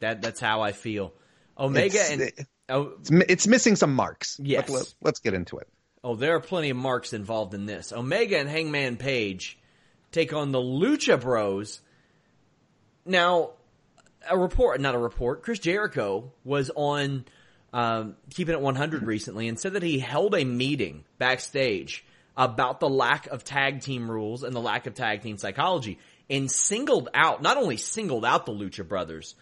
[0.00, 1.12] That that's how I feel.
[1.58, 4.38] Omega it's, and it, oh, it's, it's, missing some marks.
[4.42, 4.68] Yes.
[4.68, 5.68] Let, us let, get into it.
[6.02, 7.92] Oh, there are plenty of marks involved in this.
[7.92, 9.58] Omega and Hangman Page
[10.10, 11.80] take on the Lucha Bros.
[13.04, 13.50] Now,
[14.28, 15.42] a report, not a report.
[15.42, 17.24] Chris Jericho was on
[17.72, 22.04] um, keeping it 100 recently and said that he held a meeting backstage
[22.36, 25.98] about the lack of tag team rules and the lack of tag team psychology
[26.30, 29.34] and singled out, not only singled out the Lucha Brothers,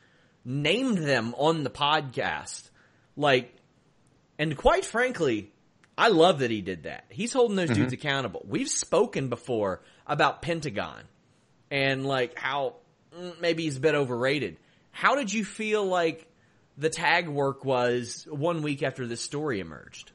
[0.45, 2.71] named them on the podcast.
[3.17, 3.55] Like,
[4.39, 5.53] and quite frankly,
[5.97, 7.05] I love that he did that.
[7.11, 7.83] He's holding those mm-hmm.
[7.83, 8.43] dudes accountable.
[8.47, 11.03] We've spoken before about Pentagon
[11.71, 12.77] and like how
[13.17, 14.57] mm, maybe he's a bit overrated.
[14.91, 16.27] How did you feel like
[16.77, 20.11] the tag work was one week after this story emerged?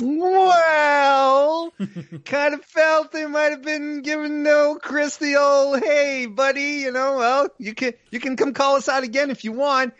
[0.00, 1.72] Well,
[2.24, 6.92] kind of felt they might have been giving no Chris the old, hey, buddy, you
[6.92, 9.94] know, well, you can you can come call us out again if you want.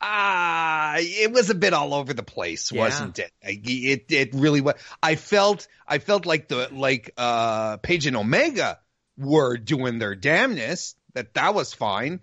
[0.00, 2.80] Ah, uh, it was a bit all over the place, yeah.
[2.80, 3.32] wasn't it?
[3.42, 4.74] It it really was.
[5.02, 8.78] I felt I felt like the like uh Page and Omega
[9.18, 10.94] were doing their damnness.
[11.14, 12.20] That that was fine,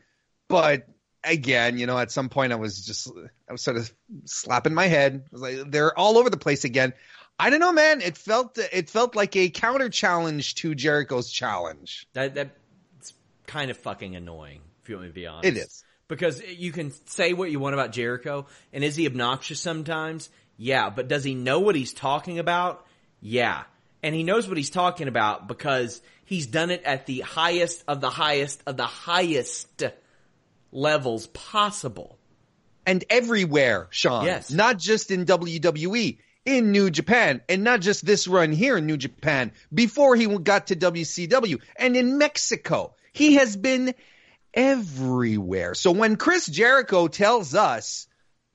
[0.48, 0.88] but
[1.24, 3.12] again, you know, at some point I was just
[3.48, 3.94] I was sort of
[4.26, 5.26] slapping my head.
[5.26, 6.94] I was like, they're all over the place again.
[7.40, 8.02] I don't know, man.
[8.02, 12.08] It felt it felt like a counter challenge to Jericho's challenge.
[12.14, 13.14] That that's
[13.46, 15.46] kind of fucking annoying, if you want me to be honest.
[15.46, 19.60] It is because you can say what you want about Jericho, and is he obnoxious
[19.60, 20.30] sometimes?
[20.58, 22.86] Yeah, but does he know what he's talking about?
[23.22, 23.64] Yeah,
[24.02, 28.02] and he knows what he's talking about because he's done it at the highest of
[28.02, 29.84] the highest of the highest
[30.72, 32.18] levels possible.
[32.86, 34.26] And everywhere, Sean.
[34.26, 34.50] Yes.
[34.50, 38.96] Not just in WWE, in New Japan, and not just this run here in New
[38.96, 42.96] Japan, before he got to WCW, and in Mexico.
[43.12, 43.94] He has been
[44.54, 45.74] everywhere.
[45.74, 48.08] So when Chris Jericho tells us,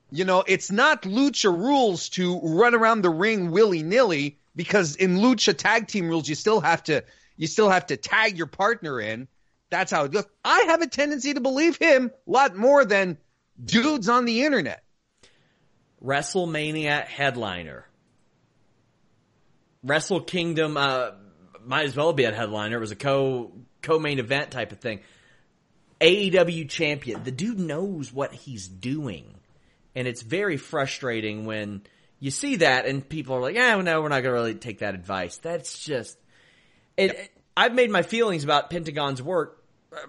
[0.09, 5.17] you know, it's not lucha rules to run around the ring willy nilly, because in
[5.17, 7.03] lucha tag team rules, you still have to,
[7.37, 9.27] you still have to tag your partner in.
[9.69, 10.25] That's how it goes.
[10.43, 13.19] I have a tendency to believe him a lot more than
[13.63, 14.83] dudes on the internet.
[16.03, 17.85] WrestleMania headliner.
[19.83, 21.11] Wrestle Kingdom uh,
[21.65, 22.77] might as well be a headliner.
[22.77, 23.51] It was a co
[23.81, 25.01] co main event type of thing.
[26.01, 27.23] AEW champion.
[27.23, 29.35] The dude knows what he's doing,
[29.95, 31.81] and it's very frustrating when
[32.19, 34.79] you see that and people are like, "Yeah, no, we're not going to really take
[34.79, 36.17] that advice." That's just
[36.97, 37.13] it.
[37.15, 37.29] Yep.
[37.55, 39.63] I've made my feelings about Pentagon's work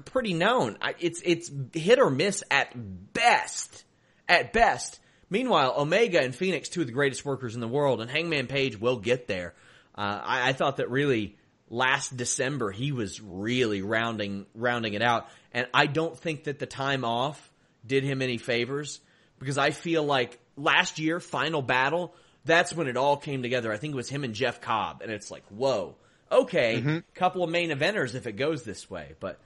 [0.04, 0.78] pretty known.
[0.98, 2.72] It's it's hit or miss at
[3.12, 3.84] best.
[4.28, 4.98] At best.
[5.34, 8.80] Meanwhile, Omega and Fenix, two of the greatest workers in the world, and Hangman Page
[8.80, 9.52] will get there.
[9.92, 11.36] Uh, I, I, thought that really
[11.68, 15.28] last December he was really rounding rounding it out.
[15.50, 17.50] And I don't think that the time off
[17.84, 19.00] did him any favors
[19.40, 22.14] because I feel like last year, final battle,
[22.44, 23.72] that's when it all came together.
[23.72, 25.02] I think it was him and Jeff Cobb.
[25.02, 25.96] And it's like, whoa,
[26.30, 26.98] okay, mm-hmm.
[27.12, 29.16] couple of main eventers if it goes this way.
[29.18, 29.40] But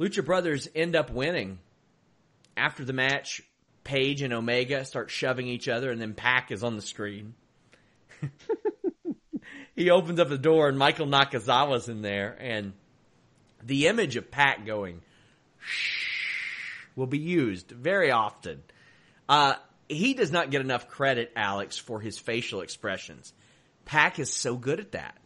[0.00, 1.60] Lucha Brothers end up winning.
[2.56, 3.42] After the match,
[3.84, 7.34] Page and Omega start shoving each other, and then Pac is on the screen.
[9.76, 12.72] he opens up the door, and Michael Nakazawa's in there, and
[13.62, 15.02] the image of Pac going
[15.58, 18.62] shh will be used very often.
[19.28, 19.54] Uh,
[19.88, 23.32] he does not get enough credit, Alex, for his facial expressions.
[23.84, 25.16] Pac is so good at that.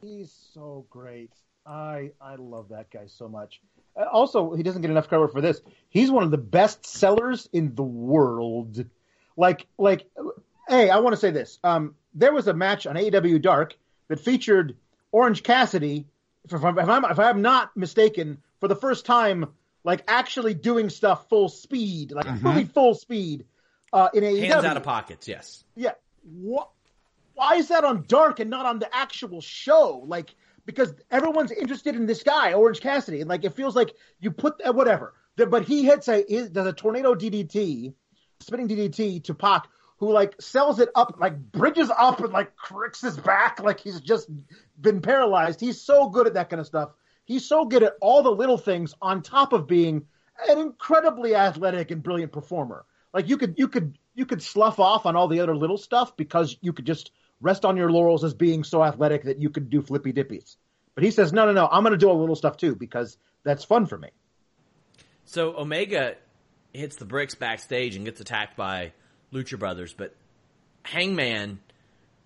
[0.00, 1.30] He's so great.
[1.66, 3.60] I I love that guy so much.
[3.96, 5.60] Uh, also, he doesn't get enough credit for this.
[5.88, 8.84] He's one of the best sellers in the world.
[9.36, 10.06] Like like,
[10.68, 11.58] hey, I want to say this.
[11.64, 13.76] Um, there was a match on AEW Dark
[14.08, 14.76] that featured
[15.12, 16.06] Orange Cassidy.
[16.44, 19.46] If, if, I'm, if I'm not mistaken, for the first time,
[19.84, 22.46] like actually doing stuff full speed, like mm-hmm.
[22.46, 23.46] really full speed
[23.92, 24.48] uh, in AEW.
[24.48, 25.64] Hands out of pockets, yes.
[25.74, 25.92] Yeah.
[26.22, 26.70] What?
[27.34, 30.04] Why is that on Dark and not on the actual show?
[30.06, 30.34] Like,
[30.70, 34.54] because everyone's interested in this guy, Orange Cassidy, and like it feels like you put
[34.74, 35.14] whatever.
[35.36, 37.94] But he hits a does a tornado DDT,
[38.40, 39.66] spinning DDT to Pac,
[39.98, 44.00] who like sells it up, like bridges up and like cricks his back, like he's
[44.00, 44.28] just
[44.80, 45.60] been paralyzed.
[45.60, 46.90] He's so good at that kind of stuff.
[47.24, 50.06] He's so good at all the little things on top of being
[50.48, 52.84] an incredibly athletic and brilliant performer.
[53.12, 56.16] Like you could you could you could slough off on all the other little stuff
[56.16, 57.10] because you could just
[57.40, 60.56] rest on your laurels as being so athletic that you could do flippy dippies.
[60.94, 63.16] But he says, no, no, no, I'm going to do a little stuff too because
[63.44, 64.10] that's fun for me.
[65.24, 66.16] So Omega
[66.72, 68.92] hits the bricks backstage and gets attacked by
[69.32, 70.14] Lucha Brothers, but
[70.82, 71.60] Hangman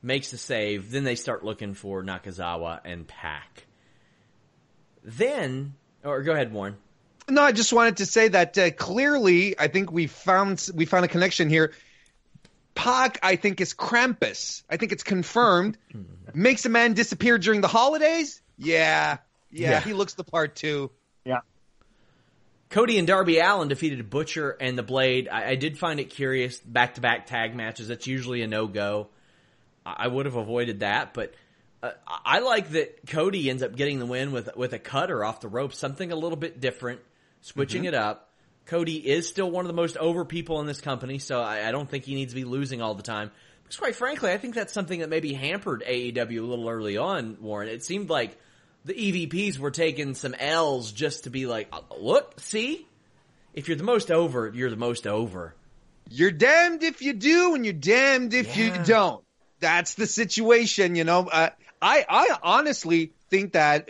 [0.03, 0.91] makes the save.
[0.91, 3.67] Then they start looking for Nakazawa and Pac.
[5.03, 6.77] Then, or go ahead, Warren.
[7.29, 11.05] No, I just wanted to say that uh, clearly, I think we found we found
[11.05, 11.73] a connection here.
[12.75, 14.63] Pac, I think, is Krampus.
[14.69, 15.79] I think it's confirmed.
[16.35, 18.41] Makes a man disappear during the holidays.
[18.59, 19.19] Yeah,
[19.51, 19.81] yeah, yeah.
[19.81, 20.91] he looks the part too.
[21.25, 21.41] Yeah.
[22.71, 25.29] Cody and Darby Allin defeated Butcher and the Blade.
[25.29, 26.59] I, I did find it curious.
[26.59, 27.89] Back to back tag matches.
[27.89, 29.09] That's usually a no go.
[29.87, 31.35] I, I would have avoided that, but
[31.83, 35.41] uh, I like that Cody ends up getting the win with with a cutter off
[35.41, 35.73] the rope.
[35.73, 37.01] Something a little bit different
[37.43, 37.89] switching mm-hmm.
[37.89, 38.31] it up.
[38.67, 41.73] Cody is still one of the most over people in this company, so I, I,
[41.73, 43.31] don't think he needs to be losing all the time.
[43.63, 47.39] Because quite frankly, I think that's something that maybe hampered AEW a little early on,
[47.41, 47.69] Warren.
[47.69, 48.39] It seemed like
[48.85, 52.87] the EVPs were taking some L's just to be like, uh, look, see?
[53.53, 55.55] If you're the most over, you're the most over.
[56.11, 58.79] You're damned if you do and you're damned if yeah.
[58.79, 59.25] you don't.
[59.61, 61.29] That's the situation, you know.
[61.29, 61.51] Uh,
[61.81, 63.89] I, I honestly think that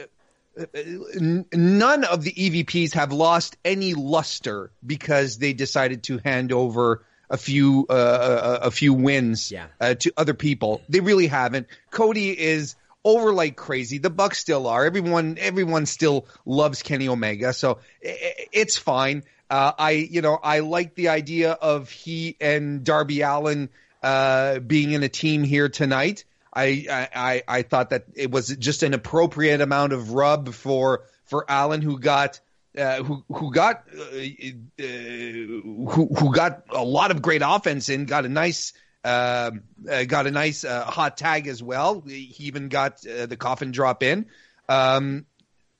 [0.72, 7.36] none of the EVPs have lost any luster because they decided to hand over a
[7.36, 9.66] few uh, a, a, few wins yeah.
[9.80, 10.82] uh, to other people.
[10.88, 11.66] They really haven't.
[11.90, 13.98] Cody is over like crazy.
[13.98, 14.84] The Bucks still are.
[14.84, 19.24] Everyone everyone still loves Kenny Omega, so it's fine.
[19.50, 23.68] Uh, I you know I like the idea of he and Darby Allin
[24.02, 26.24] uh, being in a team here tonight.
[26.54, 31.44] I, I I thought that it was just an appropriate amount of rub for for
[31.48, 32.40] Allin, who got
[32.78, 38.04] uh, who who got uh, uh, who who got a lot of great offense in,
[38.04, 38.72] got a nice
[39.04, 39.50] uh,
[39.90, 42.00] uh got a nice uh, hot tag as well.
[42.00, 44.26] He even got the coffin drop in.
[44.68, 45.26] Um,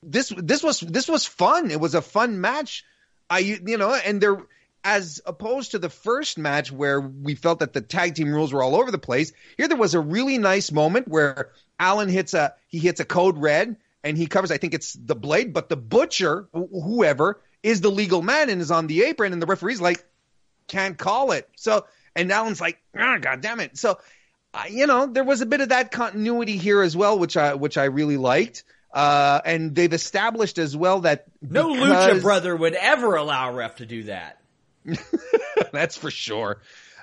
[0.03, 1.70] this this was this was fun.
[1.70, 2.85] It was a fun match.
[3.31, 4.39] I you know, and there
[4.85, 8.62] as opposed to the first match where we felt that the tag team rules were
[8.62, 9.32] all over the place.
[9.57, 13.39] Here there was a really nice moment where Allin hits a he hits a code
[13.39, 17.91] red and he covers I think it's the blade, but the butcher whoever is the
[17.91, 20.05] legal man and is on the apron and the referee's like
[20.68, 21.49] can't call it.
[21.57, 23.78] So and Allin's like, oh, God damn it.
[23.78, 23.99] So
[24.53, 27.55] uh, you know, there was a bit of that continuity here as well, which I
[27.55, 28.64] which I really liked.
[28.93, 33.76] Uh, and they've established as well that no lucha brother would ever allow a ref
[33.76, 34.39] to do that.
[35.72, 36.61] That's for sure.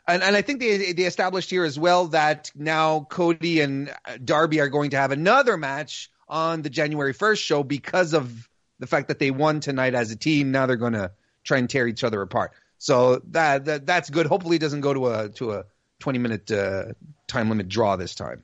[0.07, 4.59] And, and I think they they established here as well that now Cody and Darby
[4.59, 9.09] are going to have another match on the January 1st show because of the fact
[9.09, 10.51] that they won tonight as a team.
[10.51, 11.11] Now they're going to
[11.43, 12.53] try and tear each other apart.
[12.77, 14.25] So that, that that's good.
[14.25, 15.65] Hopefully, it doesn't go to a to a
[15.99, 16.85] 20 minute uh,
[17.27, 18.43] time limit draw this time.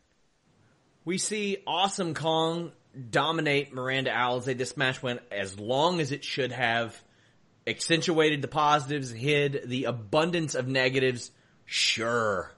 [1.05, 2.71] We see Awesome Kong
[3.09, 4.57] dominate Miranda Alizé.
[4.57, 7.01] This match went as long as it should have
[7.67, 11.31] accentuated the positives, hid the abundance of negatives.
[11.65, 12.51] Sure.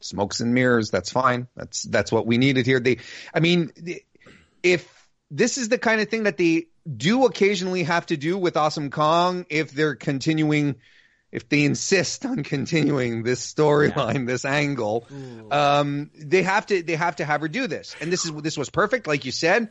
[0.00, 0.90] Smokes and mirrors.
[0.90, 1.48] That's fine.
[1.56, 2.80] That's, that's what we needed here.
[2.80, 2.98] They,
[3.34, 3.72] I mean,
[4.62, 8.56] if this is the kind of thing that they, do occasionally have to do with
[8.56, 10.76] Awesome Kong if they're continuing,
[11.30, 15.06] if they insist on continuing this storyline, this angle.
[15.50, 18.56] Um, they have to they have to have her do this, and this is this
[18.56, 19.68] was perfect, like you said.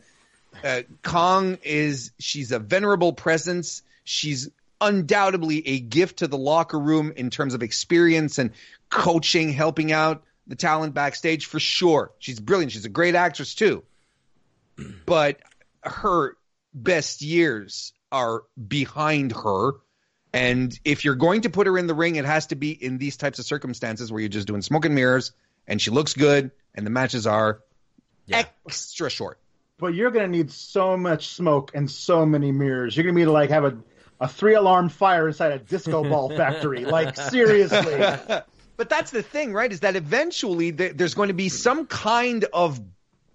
[0.64, 3.82] Uh, Kong is she's a venerable presence.
[4.04, 4.50] She's
[4.82, 8.52] undoubtedly a gift to the locker room in terms of experience and
[8.90, 12.12] coaching, helping out the talent backstage for sure.
[12.20, 12.72] She's brilliant.
[12.72, 13.84] She's a great actress too.
[15.06, 15.40] But
[15.84, 16.38] her
[16.74, 19.74] best years are behind her.
[20.34, 22.98] And if you're going to put her in the ring, it has to be in
[22.98, 25.32] these types of circumstances where you're just doing smoke and mirrors
[25.68, 27.62] and she looks good and the matches are
[28.26, 28.44] Yeah.
[28.66, 29.40] extra short.
[29.80, 32.96] But you're going to need so much smoke and so many mirrors.
[32.96, 33.78] You're going to need to like have a,
[34.20, 36.86] a three alarm fire inside a disco ball factory.
[36.86, 38.04] Like seriously.
[38.78, 39.72] But that's the thing, right?
[39.72, 42.80] Is that eventually th- there's going to be some kind of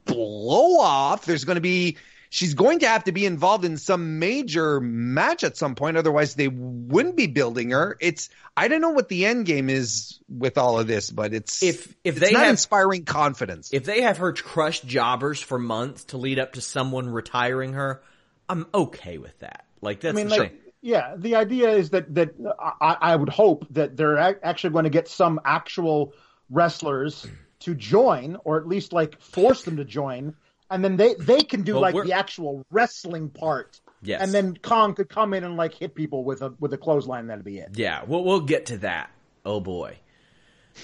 [0.05, 1.25] blow off.
[1.25, 1.97] There's going to be,
[2.31, 5.97] she's going to have to be involved in some major match at some point.
[5.97, 7.97] Otherwise, they wouldn't be building her.
[8.01, 11.61] It's, I don't know what the end game is with all of this, but it's,
[11.61, 13.71] If- if it's they not have- inspiring confidence.
[13.73, 18.01] If they have her crush jobbers for months to lead up to someone retiring her,
[18.49, 19.65] I'm okay with that.
[19.81, 20.59] Like that's I mean, the like, thing.
[20.83, 22.35] Yeah, the idea is that that
[22.81, 26.13] I, I would hope that they're actually going to get some actual
[26.51, 27.27] wrestlers
[27.61, 30.35] to join, or at least like force them to join,
[30.71, 33.81] and then they they can do Well, like we're- the actual wrestling part.
[34.05, 34.21] Yes.
[34.21, 37.29] and then Kong could come in and like hit people with a with a clothesline.
[37.29, 37.71] That'd be it.
[37.77, 39.11] Yeah, we'll we'll get to that.
[39.47, 39.99] Oh boy.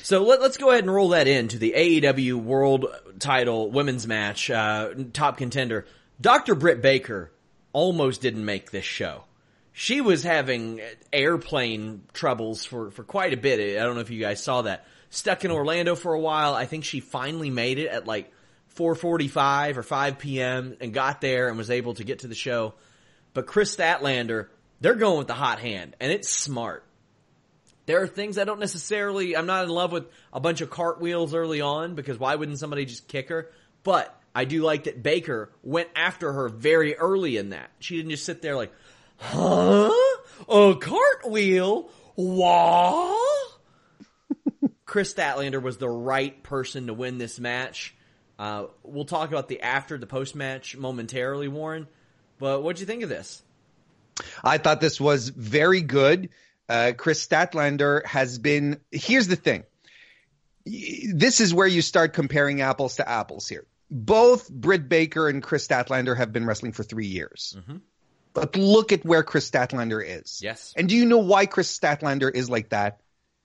[0.04, 2.86] So let, let's go ahead and roll that into the AEW World
[3.18, 4.50] Title Women's Match.
[4.50, 5.84] Uh, top contender
[6.20, 6.54] Dr.
[6.54, 7.32] Britt Baker
[7.72, 9.24] almost didn't make this show.
[9.80, 10.80] She was having
[11.12, 13.78] airplane troubles for for quite a bit.
[13.78, 14.84] I don't know if you guys saw that.
[15.08, 16.52] Stuck in Orlando for a while.
[16.52, 18.32] I think she finally made it at like
[18.74, 20.76] 4:45 or 5 p.m.
[20.80, 22.74] and got there and was able to get to the show.
[23.34, 24.48] But Kris Statlander,
[24.80, 26.82] they're going with the hot hand, and it's smart.
[27.86, 31.34] There are things I don't necessarily, I'm not in love with a bunch of cartwheels
[31.34, 33.48] early on because why wouldn't somebody just kick her?
[33.84, 37.70] But I do like that Baker went after her very early in that.
[37.78, 38.72] She didn't just sit there like,
[39.18, 39.90] huh?
[40.48, 41.90] A cartwheel?
[42.14, 43.58] What?
[44.86, 47.94] Kris Statlander was the right person to win this match.
[48.38, 51.86] Uh, we'll talk about the after, the post match momentarily, Warren.
[52.38, 53.42] But what'd you think of this?
[54.42, 56.30] I thought this was very good.
[56.68, 58.80] Uh, Kris Statlander has been.
[58.90, 59.64] Here's the thing.
[60.64, 63.64] This is where you start comparing apples to apples here.
[63.90, 67.56] Both Britt Baker and Kris Statlander have been wrestling for three years.
[68.34, 70.40] But look at where Kris Statlander is.
[70.42, 70.72] Yes.
[70.76, 73.00] And do you know why Kris Statlander is like that?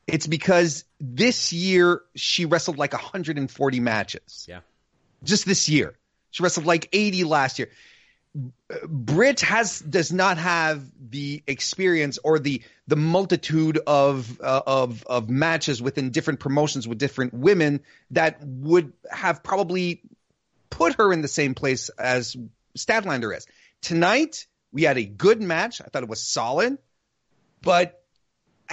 [0.05, 4.59] It's because this year she wrestled like 140 matches Yeah.
[5.23, 5.95] just this year.
[6.31, 7.69] She wrestled like 80 last year.
[8.87, 15.29] Britt has does not have the experience or the the multitude of uh, of of
[15.29, 20.01] matches within different promotions with different women that would have probably
[20.71, 22.35] put her in the same place as
[22.75, 23.45] Statlander is.
[23.81, 25.79] Tonight we had a good match.
[25.79, 26.77] I thought it was solid,
[27.61, 28.03] but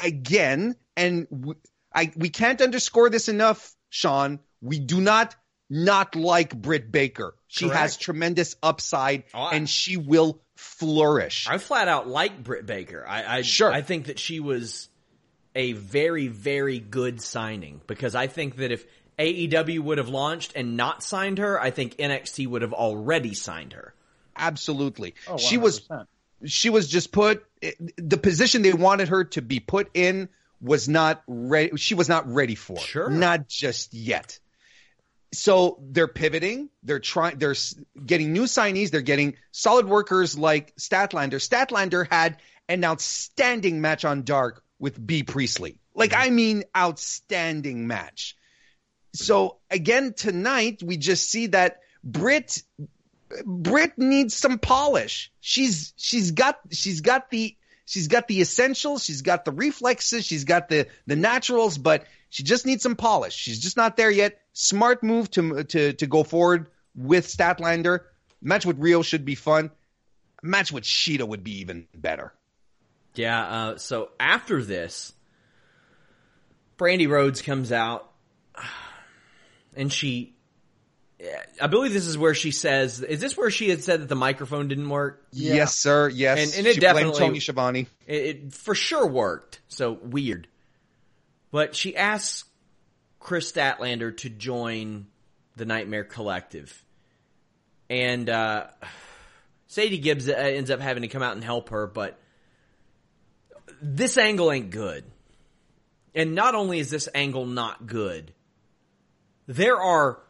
[0.02, 1.58] again, and w-
[1.94, 4.40] I we can't underscore this enough, Sean.
[4.60, 5.36] We do not
[5.68, 7.36] not like Britt Baker.
[7.46, 11.46] She has tremendous upside, Oh, I- and she will flourish.
[11.48, 13.04] I flat out like Britt Baker.
[13.06, 13.72] I, I Sure.
[13.72, 14.88] I think that she was
[15.54, 18.84] a very very good signing because I think that if
[19.18, 23.74] AEW would have launched and not signed her, I think NXT would have already signed
[23.74, 23.94] her.
[24.40, 25.88] Absolutely, Oh, she was
[26.44, 27.44] she was just put
[27.96, 30.28] the position they wanted her to be put in
[30.60, 32.78] was not ready she was not ready for.
[32.78, 33.10] Sure.
[33.10, 34.38] not just yet.
[35.32, 36.70] So they're pivoting.
[36.82, 37.54] They're trying they're
[38.04, 38.90] getting new signees.
[38.90, 41.34] They're getting solid workers like statlander.
[41.34, 42.38] Statlander had
[42.68, 45.78] an outstanding match on dark with Bea Priestley.
[45.94, 46.22] Like mm-hmm.
[46.22, 48.36] i mean outstanding match.
[49.14, 52.62] So again tonight we just see that brit
[53.44, 55.30] Britt needs some polish.
[55.40, 57.56] She's she's got she's got the
[57.86, 62.42] she's got the essentials, she's got the reflexes, she's got the the naturals, but she
[62.42, 63.34] just needs some polish.
[63.34, 64.40] She's just not there yet.
[64.52, 68.00] Smart move to to to go forward with Statlander.
[68.42, 69.70] Match with Riho should be fun.
[70.42, 72.32] Match with Shida would be even better.
[73.14, 73.46] Yeah.
[73.46, 75.12] Uh, so after this,
[76.78, 78.10] Brandi Rhodes comes out,
[79.76, 80.34] and she.
[81.60, 84.16] I believe this is where she says, "Is this where she had said that the
[84.16, 86.08] microphone didn't work?" Yes, sir.
[86.08, 87.86] Yes, And- and it she blamed definitely- Tony Schiavone.
[88.06, 89.60] It, it for sure worked.
[89.68, 90.48] So weird.
[91.50, 92.44] But she asks
[93.18, 95.08] Kris Statlander to join
[95.56, 96.84] the Nightmare Collective.
[97.90, 98.68] And uh,
[99.66, 102.18] Sadie Gibbs uh, ends up having to come out and help her, but
[103.82, 105.04] this angle ain't good.
[106.14, 108.32] And not only is this angle not good,
[109.46, 110.20] there are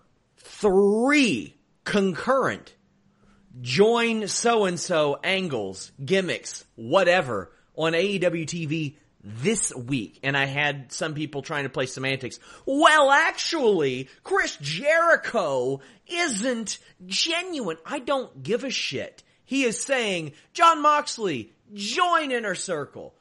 [0.43, 2.75] three concurrent
[3.61, 10.21] join so and so angles, gimmicks, whatever on AEW TV this week.
[10.23, 12.39] And I had some people trying to play semantics.
[12.67, 17.77] Well, actually, Chris Jericho isn't genuine.
[17.85, 19.23] I don't give a shit.
[19.45, 23.15] He is saying, Jon Moxley, join Inner Circle.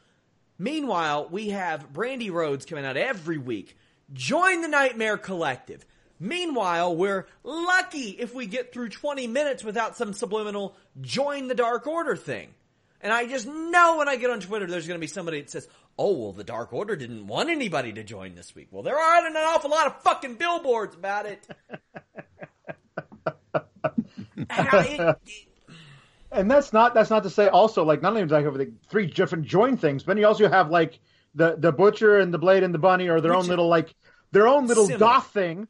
[0.58, 3.78] Meanwhile, we have Brandi Rhodes coming out every week.
[4.14, 5.86] Join the Nightmare Collective.
[6.20, 11.88] Meanwhile, we're lucky if we get through 20 minutes without some subliminal join the Dark
[11.88, 12.50] Order thing.
[13.02, 15.50] And I just know when I get on Twitter, there's going to be somebody that
[15.50, 15.68] says,
[15.98, 18.68] oh, well, the Dark Order didn't want anybody to join this week.
[18.72, 21.48] Well, there are an awful lot of fucking billboards about it.
[24.50, 25.16] and,
[26.32, 28.72] and that's not that's not to say also like not only do I have the
[28.90, 31.00] three different join things, but then you also have like
[31.36, 33.94] the the butcher and the blade and the bunny or their Which own little like
[34.32, 35.00] their own little similar.
[35.00, 35.68] goth thing.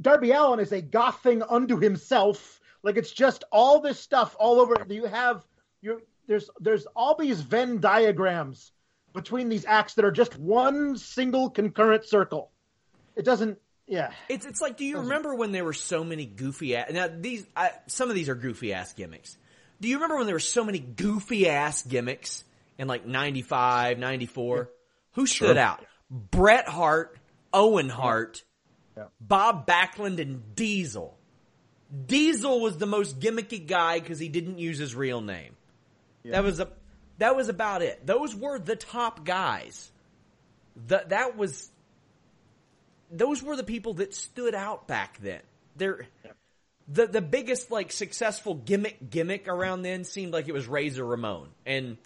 [0.00, 2.60] Darby Allin is a goth thing unto himself.
[2.82, 4.76] Like it's just all this stuff all over.
[4.88, 5.44] You have
[5.80, 8.72] you there's there's all these Venn diagrams
[9.12, 12.50] between these acts that are just one single concurrent circle.
[13.16, 13.58] It doesn't.
[13.86, 14.76] Yeah, it's it's like.
[14.76, 16.90] Do you remember when there were so many goofy ass?
[16.92, 19.36] Now these, I, some of these are goofy ass gimmicks.
[19.80, 22.44] Do you remember when there were so many goofy ass gimmicks
[22.76, 24.56] in like 95, 94?
[24.56, 24.64] Yeah.
[25.12, 25.58] Who stood sure.
[25.58, 25.84] out?
[26.10, 27.16] Bret Hart,
[27.52, 28.42] Owen Hart,
[28.98, 29.04] yeah.
[29.20, 31.16] Bob Backlund, and Diesel.
[32.06, 35.54] Diesel was the most gimmicky guy because he didn't use his real name.
[36.24, 36.32] Yeah.
[36.32, 36.68] That was a
[37.18, 38.04] that was about it.
[38.04, 39.90] Those were the top guys.
[40.88, 41.70] That that was
[43.10, 45.40] those were the people that stood out back then.
[45.76, 46.06] They're
[46.88, 51.48] the the biggest like successful gimmick gimmick around then seemed like it was Razor Ramon.
[51.64, 51.98] And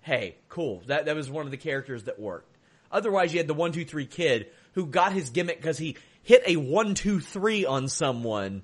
[0.00, 0.82] hey, cool.
[0.86, 2.56] That that was one of the characters that worked.
[2.90, 5.96] Otherwise, you had the one two three kid who got his gimmick because he
[6.28, 8.62] hit a one two three on someone.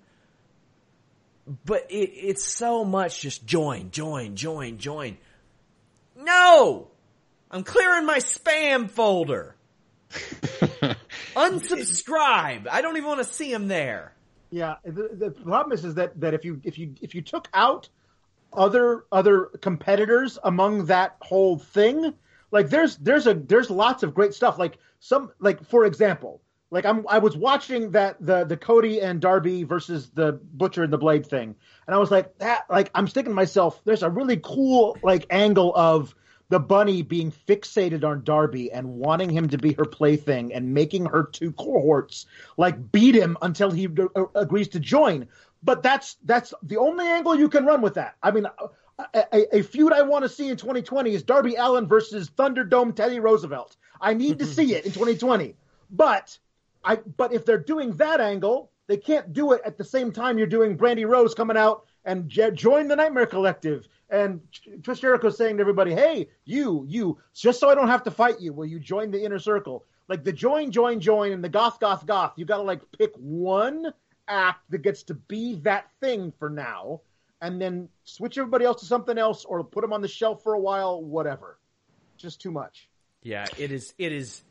[1.65, 5.17] But it, it's so much just join, join, join, join.
[6.15, 6.89] No!
[7.51, 9.57] I'm clearing my spam folder.
[11.35, 12.67] Unsubscribe.
[12.71, 14.13] I don't even want to see him there.
[14.51, 17.49] Yeah, the, the problem is, is that, that if you if you if you took
[17.55, 17.89] out
[18.53, 22.13] other other competitors among that whole thing,
[22.51, 24.59] like there's there's a there's lots of great stuff.
[24.59, 26.43] Like some like for example,
[26.75, 30.93] like I'm I was watching that the the Cody and Darby versus the Butcher and
[30.93, 31.55] the Blade thing,
[31.87, 33.81] and I was like that like I'm sticking to myself.
[33.85, 36.17] There's a really cool like angle of
[36.49, 41.07] the bunny being fixated on Darby and wanting him to be her plaything and making
[41.07, 45.29] her two cohorts like beat him until he uh, agrees to join.
[45.63, 48.17] But that's that's the only angle you can run with that.
[48.21, 48.47] I mean,
[48.99, 52.97] a, a, a feud I want to see in 2020 is Darby Allin versus Thunderdome
[52.97, 53.77] Teddy Roosevelt.
[54.01, 55.55] I need to see it in 2020.
[55.89, 56.37] But
[56.85, 60.39] I but if they're doing that angle, they can't do it at the same time
[60.39, 64.41] you're doing Brandi Rhodes coming out and join the Nightmare Collective and
[64.85, 68.41] Chris Jericho saying to everybody, "Hey, you, you, just so I don't have to fight
[68.41, 71.81] you, will you join the inner circle?" Like the join, join, join, and the goth,
[71.81, 72.35] goth, goth.
[72.37, 73.93] You got to like pick one
[74.29, 77.01] act that gets to be that thing for now,
[77.41, 80.53] and then switch everybody else to something else, or put them on the shelf for
[80.53, 81.59] a while, whatever.
[82.19, 82.89] Just too much.
[83.23, 83.95] Yeah, it is.
[83.97, 84.45] It is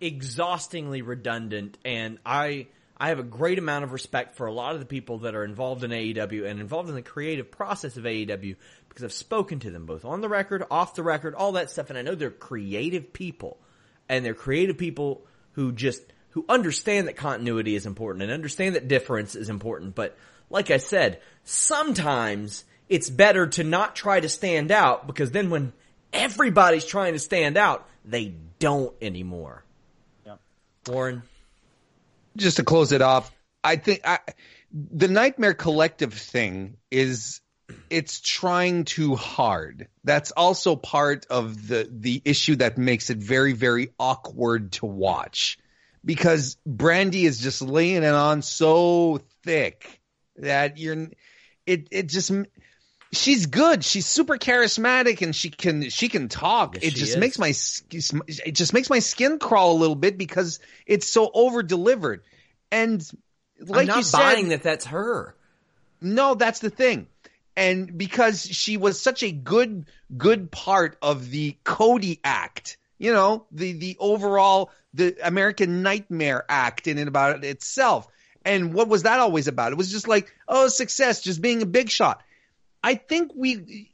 [0.00, 2.68] exhaustingly redundant, and I
[2.98, 5.44] I have a great amount of respect for a lot of the people that are
[5.44, 8.56] involved in AEW and involved in the creative process of AEW
[8.88, 11.90] because I've spoken to them both on the record, off the record, all that stuff,
[11.90, 13.58] and I know they're creative people.
[14.08, 18.88] And they're creative people who just, who understand that continuity is important and understand that
[18.88, 19.94] difference is important.
[19.94, 20.16] But
[20.48, 25.74] like I said, sometimes it's better to not try to stand out because then when
[26.14, 29.65] everybody's trying to stand out, they don't anymore.
[30.88, 31.22] Warren?
[32.36, 33.32] just to close it off,
[33.64, 34.20] I think I,
[34.72, 37.40] the Nightmare Collective thing is
[37.90, 39.88] it's trying too hard.
[40.04, 45.58] That's also part of the the issue that makes it very very awkward to watch
[46.04, 50.00] because Brandi is just laying it on so thick
[50.36, 51.08] that you're
[51.66, 52.30] it it just
[53.12, 53.84] she's good.
[53.84, 56.74] She's super charismatic and she can she can talk.
[56.74, 57.16] Yes, it just is.
[57.16, 57.52] makes my
[58.44, 62.22] it just makes my skin crawl a little bit because it's so over delivered.
[62.70, 63.08] And
[63.60, 65.34] like I'm not you said, buying that that's her.
[66.00, 67.06] No, that's the thing.
[67.56, 69.86] And because she was such a good
[70.16, 76.86] good part of the Cody act, you know, the the overall the American Nightmare act
[76.86, 78.08] in and about itself.
[78.44, 79.72] And what was that always about?
[79.72, 82.22] It was just like, oh, success, just being a big shot.
[82.86, 83.90] I think we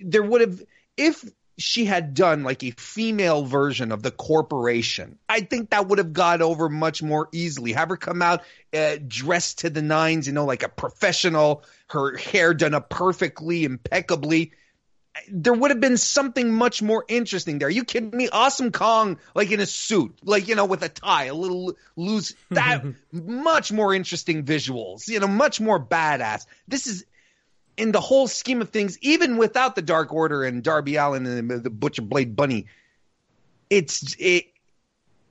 [0.00, 0.60] there would have
[0.96, 1.24] if
[1.56, 6.12] she had done like a female version of the corporation, I think that would have
[6.12, 7.74] got over much more easily.
[7.74, 8.42] Have her come out
[8.76, 13.62] uh, dressed to the nines, you know, like a professional, her hair done up perfectly,
[13.62, 14.50] impeccably.
[15.30, 17.68] There would have been something much more interesting there.
[17.68, 18.28] Are you kidding me?
[18.30, 22.34] Awesome Kong, like in a suit, like, you know, with a tie, a little loose,
[22.50, 22.82] that
[23.12, 26.46] much more interesting visuals, you know, much more badass.
[26.66, 27.04] This is,
[27.76, 31.50] in the whole scheme of things, even without the Dark Order and Darby Allin and
[31.50, 32.66] the Butcher Blade Bunny,
[33.70, 34.46] it's it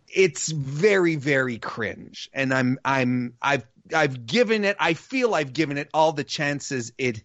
[0.07, 4.75] it's very very cringe, and I'm I'm I've I've given it.
[4.79, 7.23] I feel I've given it all the chances it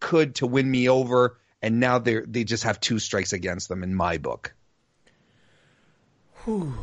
[0.00, 3.82] could to win me over, and now they they just have two strikes against them
[3.82, 4.54] in my book.
[6.44, 6.74] Whew.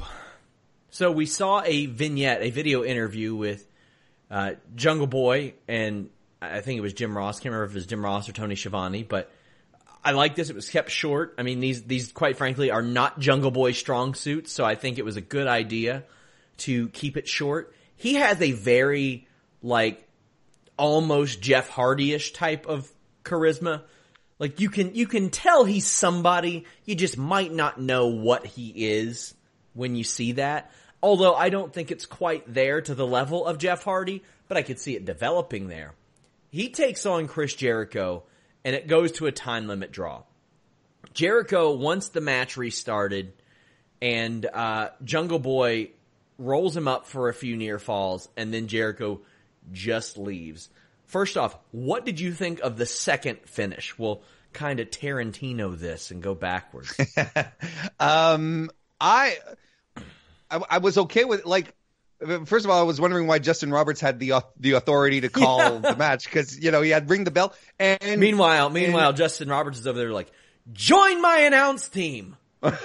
[0.92, 3.66] So we saw a vignette, a video interview with
[4.32, 6.10] uh, Jungle Boy and
[6.42, 7.40] I think it was Jim Ross.
[7.40, 9.32] Can't remember if it was Jim Ross or Tony Schiavone, but
[10.04, 10.50] I like this.
[10.50, 11.36] It was kept short.
[11.38, 14.98] I mean, these these quite frankly are not Jungle Boy strong suits, so I think
[14.98, 16.04] it was a good idea
[16.60, 17.74] to keep it short.
[17.98, 19.28] He has a very
[19.62, 20.08] like
[20.78, 22.90] almost Jeff Hardy-ish type of
[23.26, 23.82] charisma.
[24.40, 26.66] Like you can you can tell he's somebody.
[26.86, 29.34] You just might not know what he is
[29.74, 30.72] when you see that.
[31.04, 34.62] Although I don't think it's quite there to the level of Jeff Hardy, but I
[34.62, 35.94] could see it developing there.
[36.50, 38.24] He takes on Chris Jericho
[38.64, 40.24] and it goes to a time limit draw.
[41.14, 43.34] Jericho, once the match restarted
[44.02, 45.92] and uh, Jungle Boy
[46.38, 49.22] rolls him up for a few near falls and then Jericho
[49.72, 50.70] just leaves.
[51.06, 53.98] First off, what did you think of the second finish?
[53.98, 54.22] We'll
[54.54, 57.00] kind of Tarantino this and go backwards.
[58.00, 58.70] um,
[59.00, 59.38] I,
[60.50, 61.74] I, I was okay with like
[62.46, 65.30] First of all, I was wondering why Justin Roberts had the uh, the authority to
[65.30, 65.80] call yeah.
[65.80, 67.54] the match because you know he had ring the bell.
[67.80, 70.30] And meanwhile, meanwhile, and, Justin Roberts is over there like,
[70.74, 72.36] join my announce team.
[72.62, 72.76] and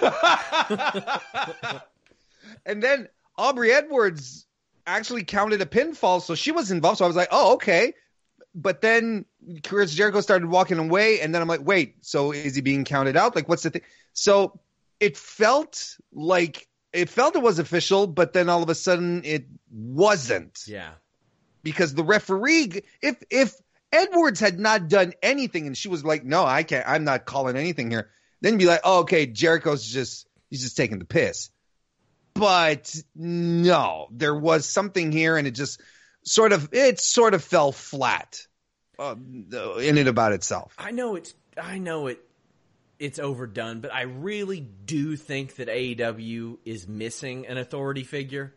[2.81, 4.47] then Aubrey Edwards
[4.87, 6.99] actually counted a pinfall, so she was involved.
[6.99, 7.95] So I was like, oh okay.
[8.55, 9.25] But then
[9.65, 13.17] Chris Jericho started walking away, and then I'm like, wait, so is he being counted
[13.17, 13.35] out?
[13.35, 13.83] Like, what's the thing?
[14.13, 14.61] So
[15.01, 19.47] it felt like it felt it was official, but then all of a sudden it
[19.71, 20.61] wasn't.
[20.67, 20.93] Yeah.
[21.63, 23.55] Because the referee, if if
[23.93, 26.87] Edwards had not done anything and she was like, "No, I can't.
[26.89, 30.99] I'm not calling anything here," then be like, "Oh, okay, Jericho's just he's just taking
[30.99, 31.51] the piss."
[32.35, 35.81] But no, there was something here, and it just
[36.25, 38.47] sort of it sort of fell flat
[38.99, 39.15] uh,
[39.79, 40.75] in it about itself.
[40.79, 42.21] I know it's I know it
[43.05, 48.55] it's overdone, but I really do think that AEW is missing an authority figure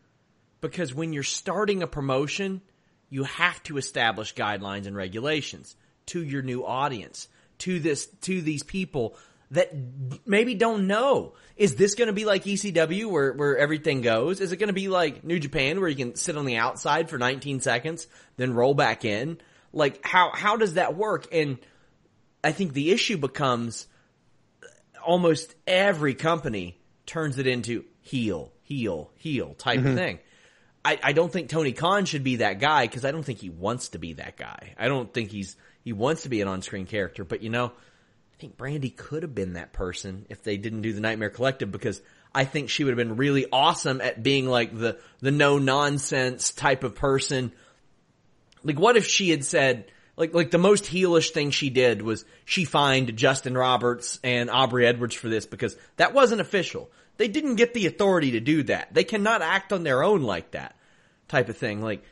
[0.61, 2.61] because when you're starting a promotion,
[3.09, 5.75] you have to establish guidelines and regulations
[6.07, 7.27] to your new audience,
[7.59, 9.17] to this to these people
[9.51, 9.73] that
[10.25, 11.33] maybe don't know.
[11.57, 14.39] Is this going to be like ECW where where everything goes?
[14.39, 17.09] Is it going to be like New Japan where you can sit on the outside
[17.09, 19.41] for 19 seconds then roll back in?
[19.73, 21.27] Like how how does that work?
[21.33, 21.57] And
[22.45, 23.87] I think the issue becomes
[25.07, 29.87] almost every company turns it into heel, heel, heel type mm-hmm.
[29.87, 30.19] of thing.
[30.85, 33.49] I, I don't think Tony Khan should be that guy because I don't think he
[33.49, 34.75] wants to be that guy.
[34.77, 37.23] I don't think he's he wants to be an on-screen character.
[37.23, 40.93] But you know, I think Brandi could have been that person if they didn't do
[40.93, 42.01] the Nightmare Collective because
[42.35, 46.51] I think she would have been really awesome at being like the the no nonsense
[46.51, 47.53] type of person.
[48.63, 49.91] Like, what if she had said?
[50.17, 54.85] Like like the most heelish thing she did was she fined Justin Roberts and Aubrey
[54.85, 56.89] Edwards for this because that wasn't official.
[57.17, 58.93] They didn't get the authority to do that.
[58.93, 60.75] They cannot act on their own like that
[61.27, 61.81] type of thing.
[61.81, 62.03] Like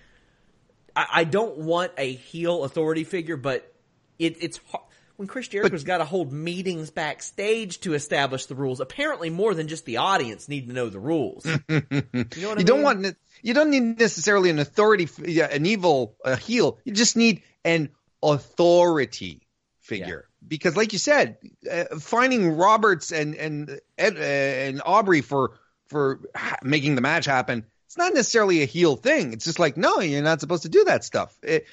[0.95, 3.71] I, I don't want a heel authority figure, but
[4.19, 4.83] it, it's hard.
[5.17, 8.79] when Chris Jericho's got to hold meetings backstage to establish the rules.
[8.79, 11.45] Apparently, more than just the audience need to know the rules.
[11.69, 12.65] you know what you I mean?
[12.65, 15.07] don't want you don't need necessarily an authority,
[15.41, 16.79] an evil a heel.
[16.85, 17.89] You just need an
[18.21, 19.47] authority
[19.81, 20.25] figure.
[20.27, 20.47] Yeah.
[20.47, 21.37] Because, like you said,
[21.71, 25.57] uh, finding Roberts and and Ed, uh, and Aubrey for
[25.87, 29.33] for ha- making the match happen, it's not necessarily a heel thing.
[29.33, 31.35] It's just like, no, you're not supposed to do that stuff.
[31.41, 31.65] It,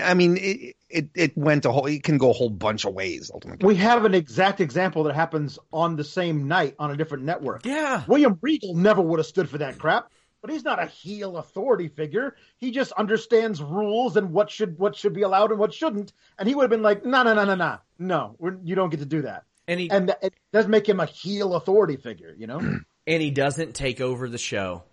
[0.00, 1.86] I mean, it, it, it went a whole.
[1.86, 3.30] It can go a whole bunch of ways.
[3.32, 7.24] Ultimately, we have an exact example that happens on the same night on a different
[7.24, 7.66] network.
[7.66, 10.10] Yeah, William Regal never would have stood for that crap
[10.42, 12.34] but he's not a heel authority figure.
[12.58, 16.12] He just understands rules and what should what should be allowed and what shouldn't.
[16.38, 19.00] And he would have been like, no, no, no, no, no, no, you don't get
[19.00, 19.44] to do that.
[19.68, 22.60] And he and it does make him a heel authority figure, you know.
[23.04, 24.84] And he doesn't take over the show.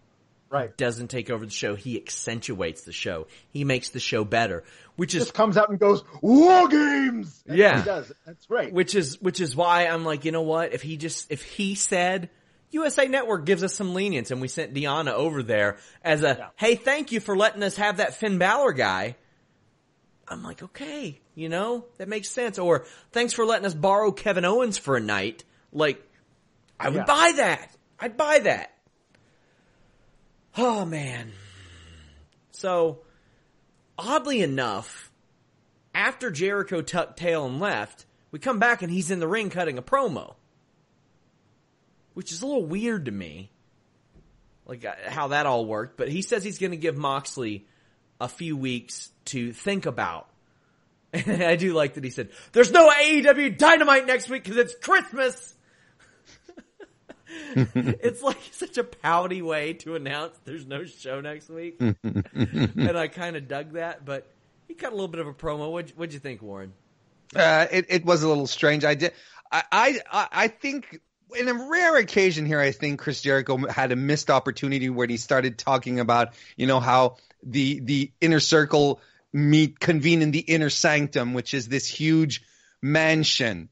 [0.49, 0.75] Right.
[0.75, 1.75] Doesn't take over the show.
[1.75, 3.27] He accentuates the show.
[3.51, 4.63] He makes the show better,
[4.95, 7.43] which is Just comes out and goes war games.
[7.45, 7.77] That's Yeah.
[7.77, 8.11] he does.
[8.25, 8.73] That's right.
[8.73, 10.73] which is which is why I'm like, you know what?
[10.73, 12.31] If he just if he said
[12.71, 16.75] USA Network gives us some lenience and we sent Deanna over there as a hey,
[16.75, 19.15] thank you for letting us have that Finn Balor guy.
[20.27, 22.59] I'm like, okay, you know, that makes sense.
[22.59, 25.43] Or thanks for letting us borrow Kevin Owens for a night.
[25.73, 26.01] Like,
[26.79, 27.05] I would Yeah.
[27.05, 27.75] buy that.
[27.99, 28.71] I'd buy that.
[30.57, 31.31] Oh man.
[32.51, 32.99] So,
[33.97, 35.11] oddly enough,
[35.93, 39.77] after Jericho tucked tail and left, we come back and he's in the ring cutting
[39.77, 40.35] a promo.
[42.19, 43.49] Which is a little weird to me.
[44.65, 47.65] Like uh, how that all worked, but he says he's going to give Moxley
[48.19, 50.27] a few weeks to think about.
[51.13, 54.75] And I do like that he said, there's no AEW Dynamite next week because it's
[54.75, 55.55] Christmas.
[57.55, 61.77] it's like such a pouty way to announce there's no show next week.
[61.79, 64.27] and I kind of dug that, but
[64.67, 65.71] he cut a little bit of a promo.
[65.71, 66.73] What'd, what'd you think, Warren?
[67.33, 68.83] Uh, it, it was a little strange.
[68.83, 69.13] I did.
[69.51, 69.63] I,
[70.11, 70.99] I I think
[71.37, 75.17] in a rare occasion here, I think Chris Jericho had a missed opportunity where he
[75.17, 79.01] started talking about you know how the the inner circle
[79.31, 82.43] meet convene in the inner sanctum, which is this huge
[82.81, 83.69] mansion,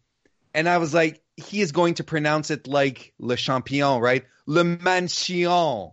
[0.53, 4.25] and I was like, he is going to pronounce it like Le Champion, right?
[4.45, 5.91] Le Mansion,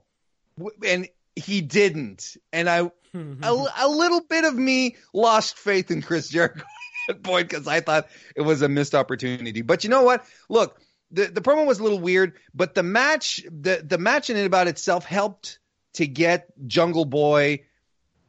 [0.87, 2.79] and he didn't, and I.
[2.79, 2.91] a,
[3.81, 6.61] a little bit of me lost faith in Chris Jericho
[7.09, 9.63] at that point because I thought it was a missed opportunity.
[9.63, 10.25] But you know what?
[10.49, 10.81] Look,
[11.15, 14.47] the the promo was a little weird, but the match the the match in and
[14.47, 15.59] about itself helped
[15.95, 17.65] to get Jungle Boy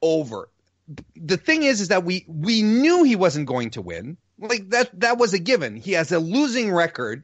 [0.01, 0.49] over.
[1.15, 4.17] The thing is, is that we we knew he wasn't going to win.
[4.39, 5.75] Like that that was a given.
[5.75, 7.23] He has a losing record.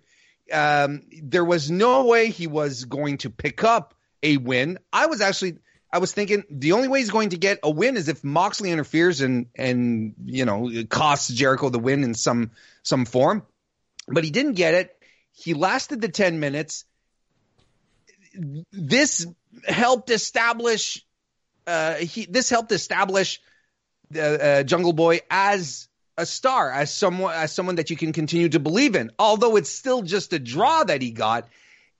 [0.51, 3.93] Um, there was no way he was going to pick up
[4.23, 4.79] a win.
[4.91, 5.57] I was actually
[5.93, 8.71] I was thinking the only way he's going to get a win is if Moxley
[8.71, 12.51] interferes and and you know costs Jericho the win in some
[12.83, 13.43] some form.
[14.07, 14.97] But he didn't get it.
[15.33, 16.85] He lasted the 10 minutes.
[18.71, 19.25] This
[19.67, 21.05] helped establish
[21.67, 23.39] uh he this helped establish
[24.15, 28.49] uh, uh, Jungle Boy as a star, as someone as someone that you can continue
[28.49, 29.11] to believe in.
[29.17, 31.47] Although it's still just a draw that he got,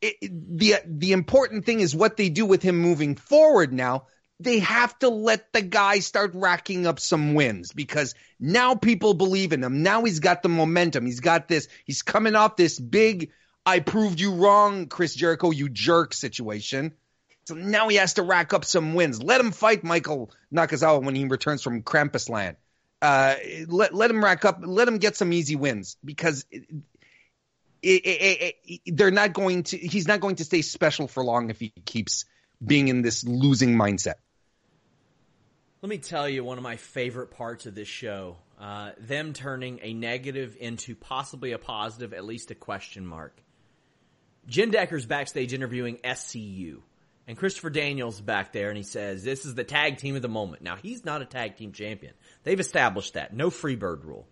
[0.01, 4.07] it, the the important thing is what they do with him moving forward now.
[4.41, 9.53] They have to let the guy start racking up some wins because now people believe
[9.53, 9.83] in him.
[9.83, 11.05] Now he's got the momentum.
[11.05, 11.67] He's got this.
[11.85, 13.31] He's coming off this big
[13.65, 16.93] "I proved you wrong, Chris Jericho, you jerk" situation.
[17.45, 19.21] So now he has to rack up some wins.
[19.21, 22.57] Let him fight Michael Nakazawa when he returns from Krampus Land.
[23.01, 23.35] Uh,
[23.67, 24.59] let let him rack up.
[24.63, 26.83] Let him get some easy wins because it,
[27.83, 29.77] it, it, they're not going to.
[29.77, 32.25] He's not going to stay special for long if he keeps
[32.63, 34.15] being in this losing mindset.
[35.81, 38.37] Let me tell you one of my favorite parts of this show.
[38.59, 43.35] Uh, them turning a negative into possibly a positive, at least a question mark.
[44.45, 46.81] Jen Decker's backstage interviewing SCU.
[47.27, 50.27] And Christopher Daniels back there and he says, this is the tag team of the
[50.27, 50.61] moment.
[50.61, 52.13] Now he's not a tag team champion.
[52.43, 53.33] They've established that.
[53.33, 54.27] No freebird rule.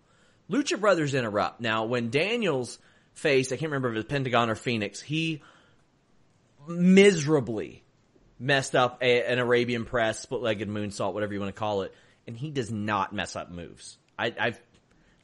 [0.48, 1.60] Lucha Brothers interrupt.
[1.60, 2.78] Now when Daniels
[3.14, 5.42] faced, I can't remember if it was Pentagon or Fenix, he
[6.68, 7.82] miserably
[8.40, 11.94] messed up a, an Arabian press, split-legged moonsault, whatever you want to call it,
[12.26, 13.98] and he does not mess up moves.
[14.18, 14.60] I, I've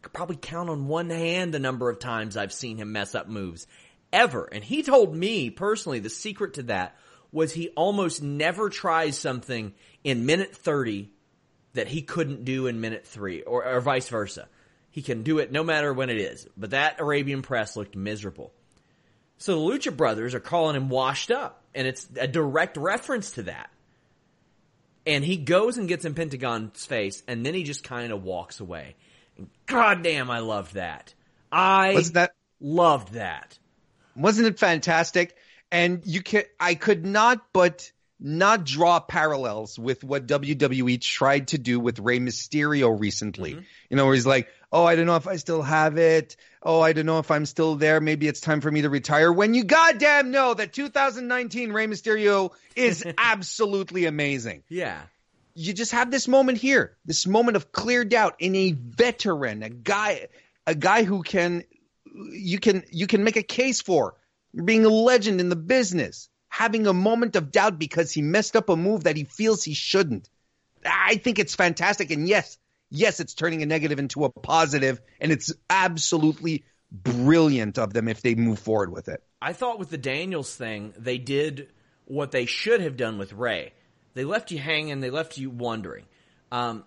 [0.07, 3.29] could probably count on one hand the number of times I've seen him mess up
[3.29, 3.67] moves
[4.13, 4.45] ever.
[4.45, 6.97] And he told me personally the secret to that
[7.33, 11.11] was he almost never tries something in minute 30
[11.73, 14.49] that he couldn't do in minute three or, or vice versa.
[14.91, 16.47] He can do it no matter when it is.
[16.57, 18.53] But that Arabian press looked miserable.
[19.39, 23.45] So the Lucha Brothers are calling him washed up, and it's a direct reference to
[23.45, 23.71] that.
[25.07, 28.61] And he goes and gets in Pentagon's face, and then he just kind of walks
[28.61, 28.97] away.
[29.37, 31.15] And God damn, I loved that.
[31.53, 33.59] I Wasn't that loved that.
[34.17, 35.37] wasn't it fantastic?
[35.71, 41.59] And you can I could not but not draw parallels with what WWE tried to
[41.59, 43.53] do with Rey Mysterio recently.
[43.53, 43.63] Mm-hmm.
[43.91, 46.37] You know, where he's like, "Oh, I don't know if I still have it.
[46.63, 48.01] Oh, I don't know if I'm still there.
[48.01, 52.53] Maybe it's time for me to retire." When you goddamn know that 2019 Rey Mysterio
[52.75, 55.01] is absolutely amazing Yeah.
[55.55, 59.71] you just have this moment here, this moment of clear doubt in a veteran, a
[59.71, 60.29] guy,
[60.67, 61.65] a guy who can,
[62.33, 64.15] you can, you can make a case for
[64.65, 68.69] being a legend in the business, having a moment of doubt because he messed up
[68.69, 70.29] a move that he feels he shouldn't.
[70.85, 72.11] I think it's fantastic.
[72.11, 72.59] And yes,
[72.91, 78.23] yes, it's turning a negative into a positive, and it's absolutely brilliant of them if
[78.23, 79.23] they move forward with it.
[79.43, 81.69] I thought with the Daniels thing, they did
[82.05, 83.73] what they should have done with Ray.
[84.15, 85.01] They left you hanging.
[85.01, 86.05] They left you wondering.
[86.51, 86.85] Um,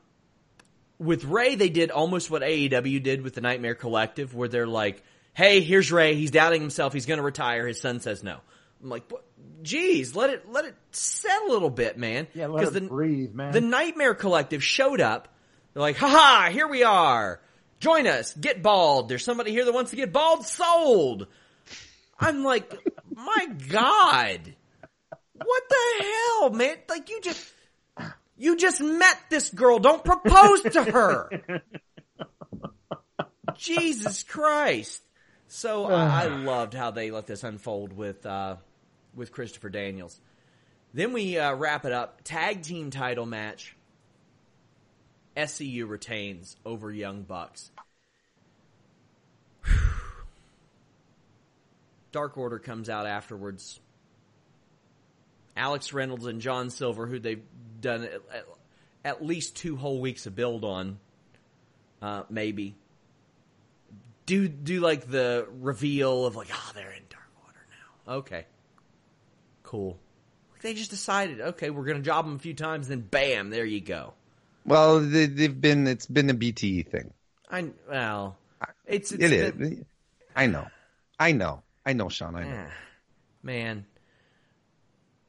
[0.98, 5.04] with Ray, they did almost what AEW did with the Nightmare Collective, where they're like,
[5.34, 6.16] "Hey, here's Ray.
[6.16, 6.94] He's doubting himself.
[6.94, 7.68] He's going to retire.
[7.68, 8.40] His son says no."
[8.82, 9.24] I'm like, what?
[9.62, 13.34] "Geez, let it let it set a little bit, man." Yeah, let it the, breathe,
[13.34, 13.52] man.
[13.52, 15.28] The Nightmare Collective showed up.
[15.74, 17.42] They're like, "Ha Here we are.
[17.80, 18.34] Join us.
[18.34, 19.10] Get bald.
[19.10, 20.46] There's somebody here that wants to get bald.
[20.46, 21.28] Sold."
[22.20, 22.72] I'm like,
[23.16, 24.56] my God,
[25.34, 26.76] what the hell, man?
[26.90, 27.54] Like you just
[28.38, 29.80] you just met this girl.
[29.80, 31.30] Don't propose to her.
[33.56, 35.02] Jesus Christ.
[35.48, 38.58] So I, I loved how they let this unfold with uh,
[39.16, 40.20] with Christopher Daniels.
[40.94, 42.22] Then we uh, wrap it up.
[42.24, 43.76] Tag team title match.
[45.38, 47.72] SCU retains over Young Bucks.
[52.12, 53.80] Dark Order comes out afterwards.
[55.56, 57.44] Alex Reynolds and John Silver, who they've
[57.82, 58.08] done
[59.04, 61.00] at, least two whole weeks of build on,
[62.02, 62.76] uh, maybe.
[64.26, 68.14] Do do like the reveal of like, oh, they're in Dark Order now.
[68.16, 68.46] Okay,
[69.70, 70.00] cool.
[70.62, 73.80] They just decided, okay, we're gonna job them a few times, then bam, there you
[73.80, 74.14] go.
[74.66, 77.14] Well, they, have been it's been a BTE thing.
[77.50, 78.38] I well,
[78.86, 79.52] it's, it's it is.
[79.52, 79.86] Been,
[80.36, 80.68] I know,
[81.20, 82.36] I know, I know, Sean.
[82.36, 82.56] I know.
[82.56, 82.70] Eh,
[83.44, 83.86] man,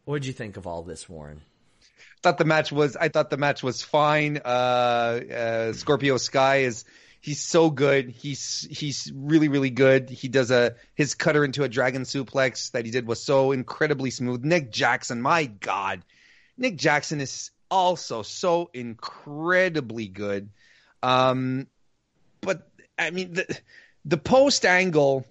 [0.04, 1.42] What'd you think of all this, Warren?
[2.22, 2.96] Thought the match was.
[2.96, 4.40] I thought the match was fine.
[4.44, 6.84] Uh, uh, Scorpio Sky is.
[7.20, 8.08] He's so good.
[8.08, 10.08] He's he's really really good.
[10.08, 14.10] He does a his cutter into a dragon suplex that he did was so incredibly
[14.10, 14.42] smooth.
[14.42, 16.02] Nick Jackson, my God,
[16.56, 20.48] Nick Jackson is also so incredibly good.
[21.02, 21.66] Um,
[22.40, 22.68] but
[22.98, 23.58] I mean the
[24.06, 25.26] the post angle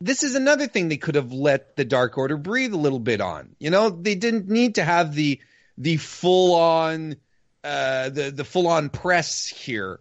[0.00, 3.20] this is another thing they could have let the Dark Order breathe a little bit
[3.20, 3.56] on.
[3.58, 5.40] You know, they didn't need to have the
[5.78, 7.16] the full on
[7.62, 10.00] uh, the the full on press here.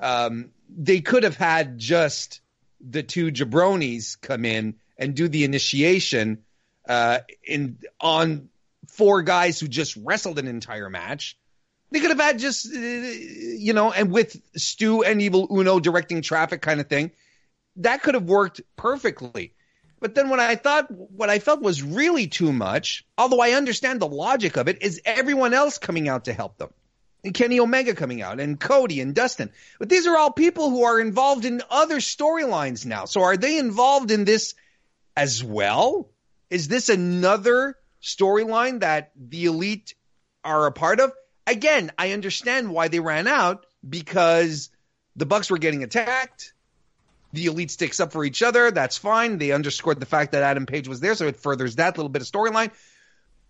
[0.00, 2.40] Um, they could have had just
[2.80, 6.44] the two jabronis come in and do the initiation
[6.88, 8.48] uh, in on
[8.88, 11.38] four guys who just wrestled an entire match.
[11.90, 16.22] They could have had just uh, you know, and with Stu and Evil Uno directing
[16.22, 17.12] traffic kind of thing
[17.78, 19.54] that could have worked perfectly.
[20.00, 24.00] But then what I thought, what I felt was really too much, although I understand
[24.00, 26.70] the logic of it, is everyone else coming out to help them.
[27.34, 29.50] Kenny Omega coming out, and Cody and Dustin.
[29.78, 33.04] But these are all people who are involved in other storylines now.
[33.06, 34.54] So are they involved in this
[35.16, 36.10] as well?
[36.50, 39.94] Is this another storyline that the elite
[40.44, 41.12] are a part of?
[41.46, 44.70] Again, I understand why they ran out because
[45.16, 46.52] the Bucks were getting attacked
[47.32, 48.70] the elite sticks up for each other.
[48.70, 49.38] That's fine.
[49.38, 52.22] They underscored the fact that Adam Page was there, so it furthers that little bit
[52.22, 52.70] of storyline.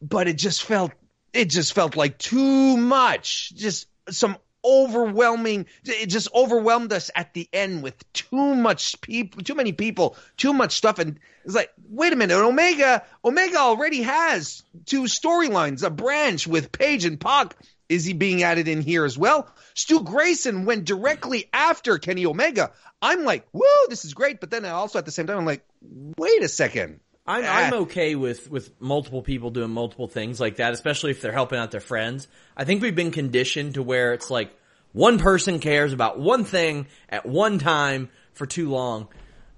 [0.02, 0.92] But it just felt
[1.32, 3.52] it just felt like too much.
[3.54, 9.54] Just some overwhelming it just overwhelmed us at the end with too much people too
[9.54, 14.64] many people too much stuff and it's like wait a minute omega omega already has
[14.84, 17.56] two storylines a branch with Page and Pac
[17.88, 22.72] is he being added in here as well stu grayson went directly after kenny omega
[23.00, 24.40] I'm like, whoa, this is great.
[24.40, 27.00] But then I also at the same time, I'm like, wait a second.
[27.28, 27.48] I'm, ah.
[27.48, 31.58] I'm okay with, with multiple people doing multiple things like that, especially if they're helping
[31.58, 32.26] out their friends.
[32.56, 34.50] I think we've been conditioned to where it's like
[34.92, 39.08] one person cares about one thing at one time for too long.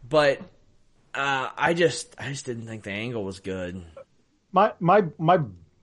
[0.07, 0.41] But,
[1.15, 3.83] uh, I just, I just didn't think the angle was good.
[4.53, 5.39] My, my, my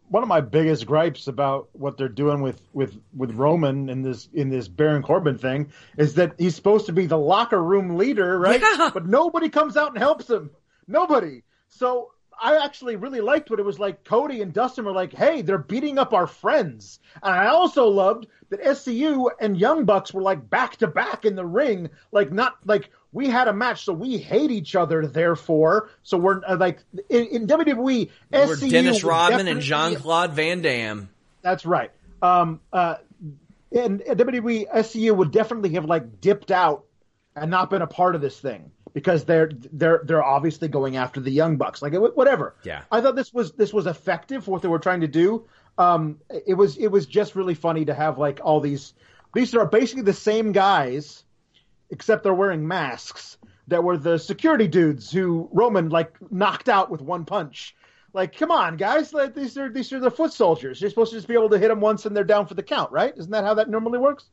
[0.09, 4.29] one of my biggest gripes about what they're doing with with with Roman in this
[4.33, 8.39] in this Baron Corbin thing is that he's supposed to be the locker room leader,
[8.39, 8.61] right?
[8.61, 8.89] Yeah.
[8.93, 10.51] But nobody comes out and helps him.
[10.87, 11.43] Nobody.
[11.69, 12.11] So
[12.41, 14.03] I actually really liked what it was like.
[14.03, 18.27] Cody and Dustin were like, "Hey, they're beating up our friends," and I also loved
[18.49, 22.57] that SCU and Young Bucks were like back to back in the ring, like not
[22.65, 25.07] like we had a match, so we hate each other.
[25.07, 26.79] Therefore, so we're uh, like
[27.09, 28.09] in, in WWE.
[28.31, 31.09] We're SCU Dennis Rodman and Jean Claude Van Damme.
[31.41, 31.91] That's right.
[32.21, 32.95] Um, uh,
[33.71, 36.85] and WWE SCU would definitely have like dipped out
[37.35, 41.19] and not been a part of this thing because they're they're they're obviously going after
[41.19, 44.63] the young bucks like whatever yeah i thought this was this was effective for what
[44.63, 45.45] they were trying to do
[45.77, 48.93] um it was it was just really funny to have like all these
[49.35, 51.23] these are basically the same guys
[51.91, 53.37] except they're wearing masks
[53.67, 57.75] that were the security dudes who Roman like knocked out with one punch.
[58.13, 59.13] Like, come on, guys!
[59.13, 60.81] Like, these are these are the foot soldiers.
[60.81, 62.63] You're supposed to just be able to hit them once and they're down for the
[62.63, 63.13] count, right?
[63.15, 64.25] Isn't that how that normally works?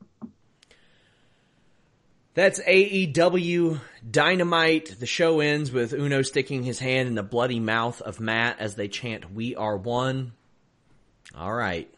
[2.35, 4.99] That's AEW Dynamite.
[4.99, 8.75] The show ends with Uno sticking his hand in the bloody mouth of Matt as
[8.75, 10.33] they chant, We are one.
[11.37, 11.91] All right.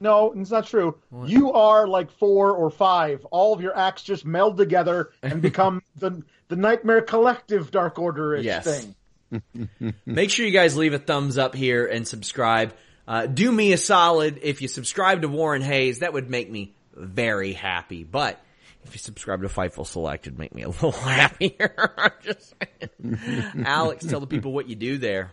[0.00, 0.96] No, it's not true.
[1.10, 1.28] What?
[1.28, 3.24] You are like four or five.
[3.26, 8.36] All of your acts just meld together and become the the Nightmare Collective Dark Order
[8.36, 8.64] ish yes.
[8.64, 9.94] thing.
[10.06, 12.74] Make sure you guys leave a thumbs up here and subscribe.
[13.06, 15.98] Uh, do me a solid if you subscribe to Warren Hayes.
[15.98, 18.04] That would make me very happy.
[18.04, 18.40] But
[18.84, 21.92] if you subscribe to Fightful Select, it'd make me a little happier.
[22.22, 22.54] just
[23.64, 25.32] Alex, tell the people what you do there.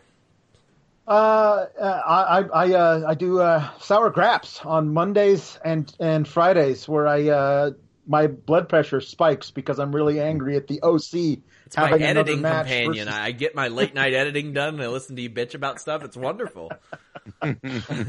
[1.08, 7.08] Uh, I I uh, I do uh, sour graps on Mondays and and Fridays, where
[7.08, 7.72] I uh,
[8.08, 11.44] my blood pressure spikes because I'm really angry at the OC.
[11.68, 13.06] It's my editing companion.
[13.06, 13.20] Versus...
[13.20, 16.04] I get my late night editing done, and I listen to you bitch about stuff.
[16.04, 16.72] It's wonderful.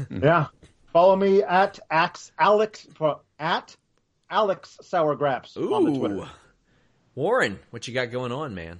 [0.09, 0.47] yeah,
[0.91, 2.87] follow me at Ax Alex
[3.37, 3.75] at
[4.29, 5.73] Alex Sour Graps Ooh.
[5.73, 6.29] on the Twitter.
[7.15, 8.79] Warren, what you got going on, man?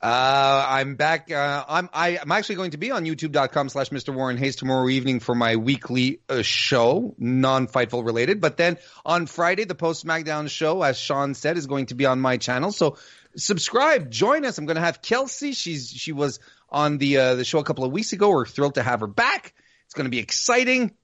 [0.00, 1.30] Uh, I'm back.
[1.32, 4.14] Uh, I'm I, am actually going to be on YouTube.com slash Mr.
[4.14, 8.40] Warren Hayes tomorrow evening for my weekly uh, show, non-fightful related.
[8.40, 12.06] But then on Friday, the post SmackDown show, as Sean said, is going to be
[12.06, 12.70] on my channel.
[12.70, 12.96] So
[13.36, 14.56] subscribe, join us.
[14.58, 15.52] I'm going to have Kelsey.
[15.52, 16.38] She's she was
[16.68, 18.30] on the uh, the show a couple of weeks ago.
[18.30, 19.52] We're thrilled to have her back.
[19.86, 20.94] It's going to be exciting.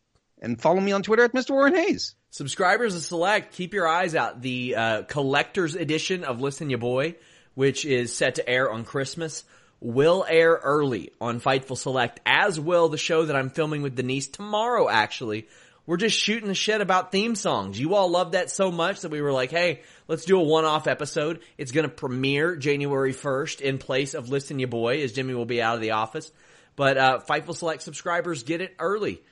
[0.40, 1.50] And follow me on Twitter at Mr.
[1.50, 2.14] Warren Hayes.
[2.34, 4.42] Subscribers of Select, keep your eyes out.
[4.42, 7.14] The uh, collector's edition of Listen Ya Boy
[7.54, 9.44] which is set to air on Christmas,
[9.80, 14.28] will air early on Fightful Select, as will the show that I'm filming with Denise
[14.28, 15.48] tomorrow, actually.
[15.86, 17.78] We're just shooting the shit about theme songs.
[17.78, 20.86] You all love that so much that we were like, hey, let's do a one-off
[20.86, 21.40] episode.
[21.58, 25.60] It's gonna premiere January 1st in place of Listen Ya Boy, as Jimmy will be
[25.60, 26.32] out of the office.
[26.76, 29.22] But, uh, Fightful Select subscribers get it early.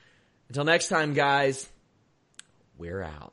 [0.49, 1.67] Until next time, guys,
[2.77, 3.32] we're out.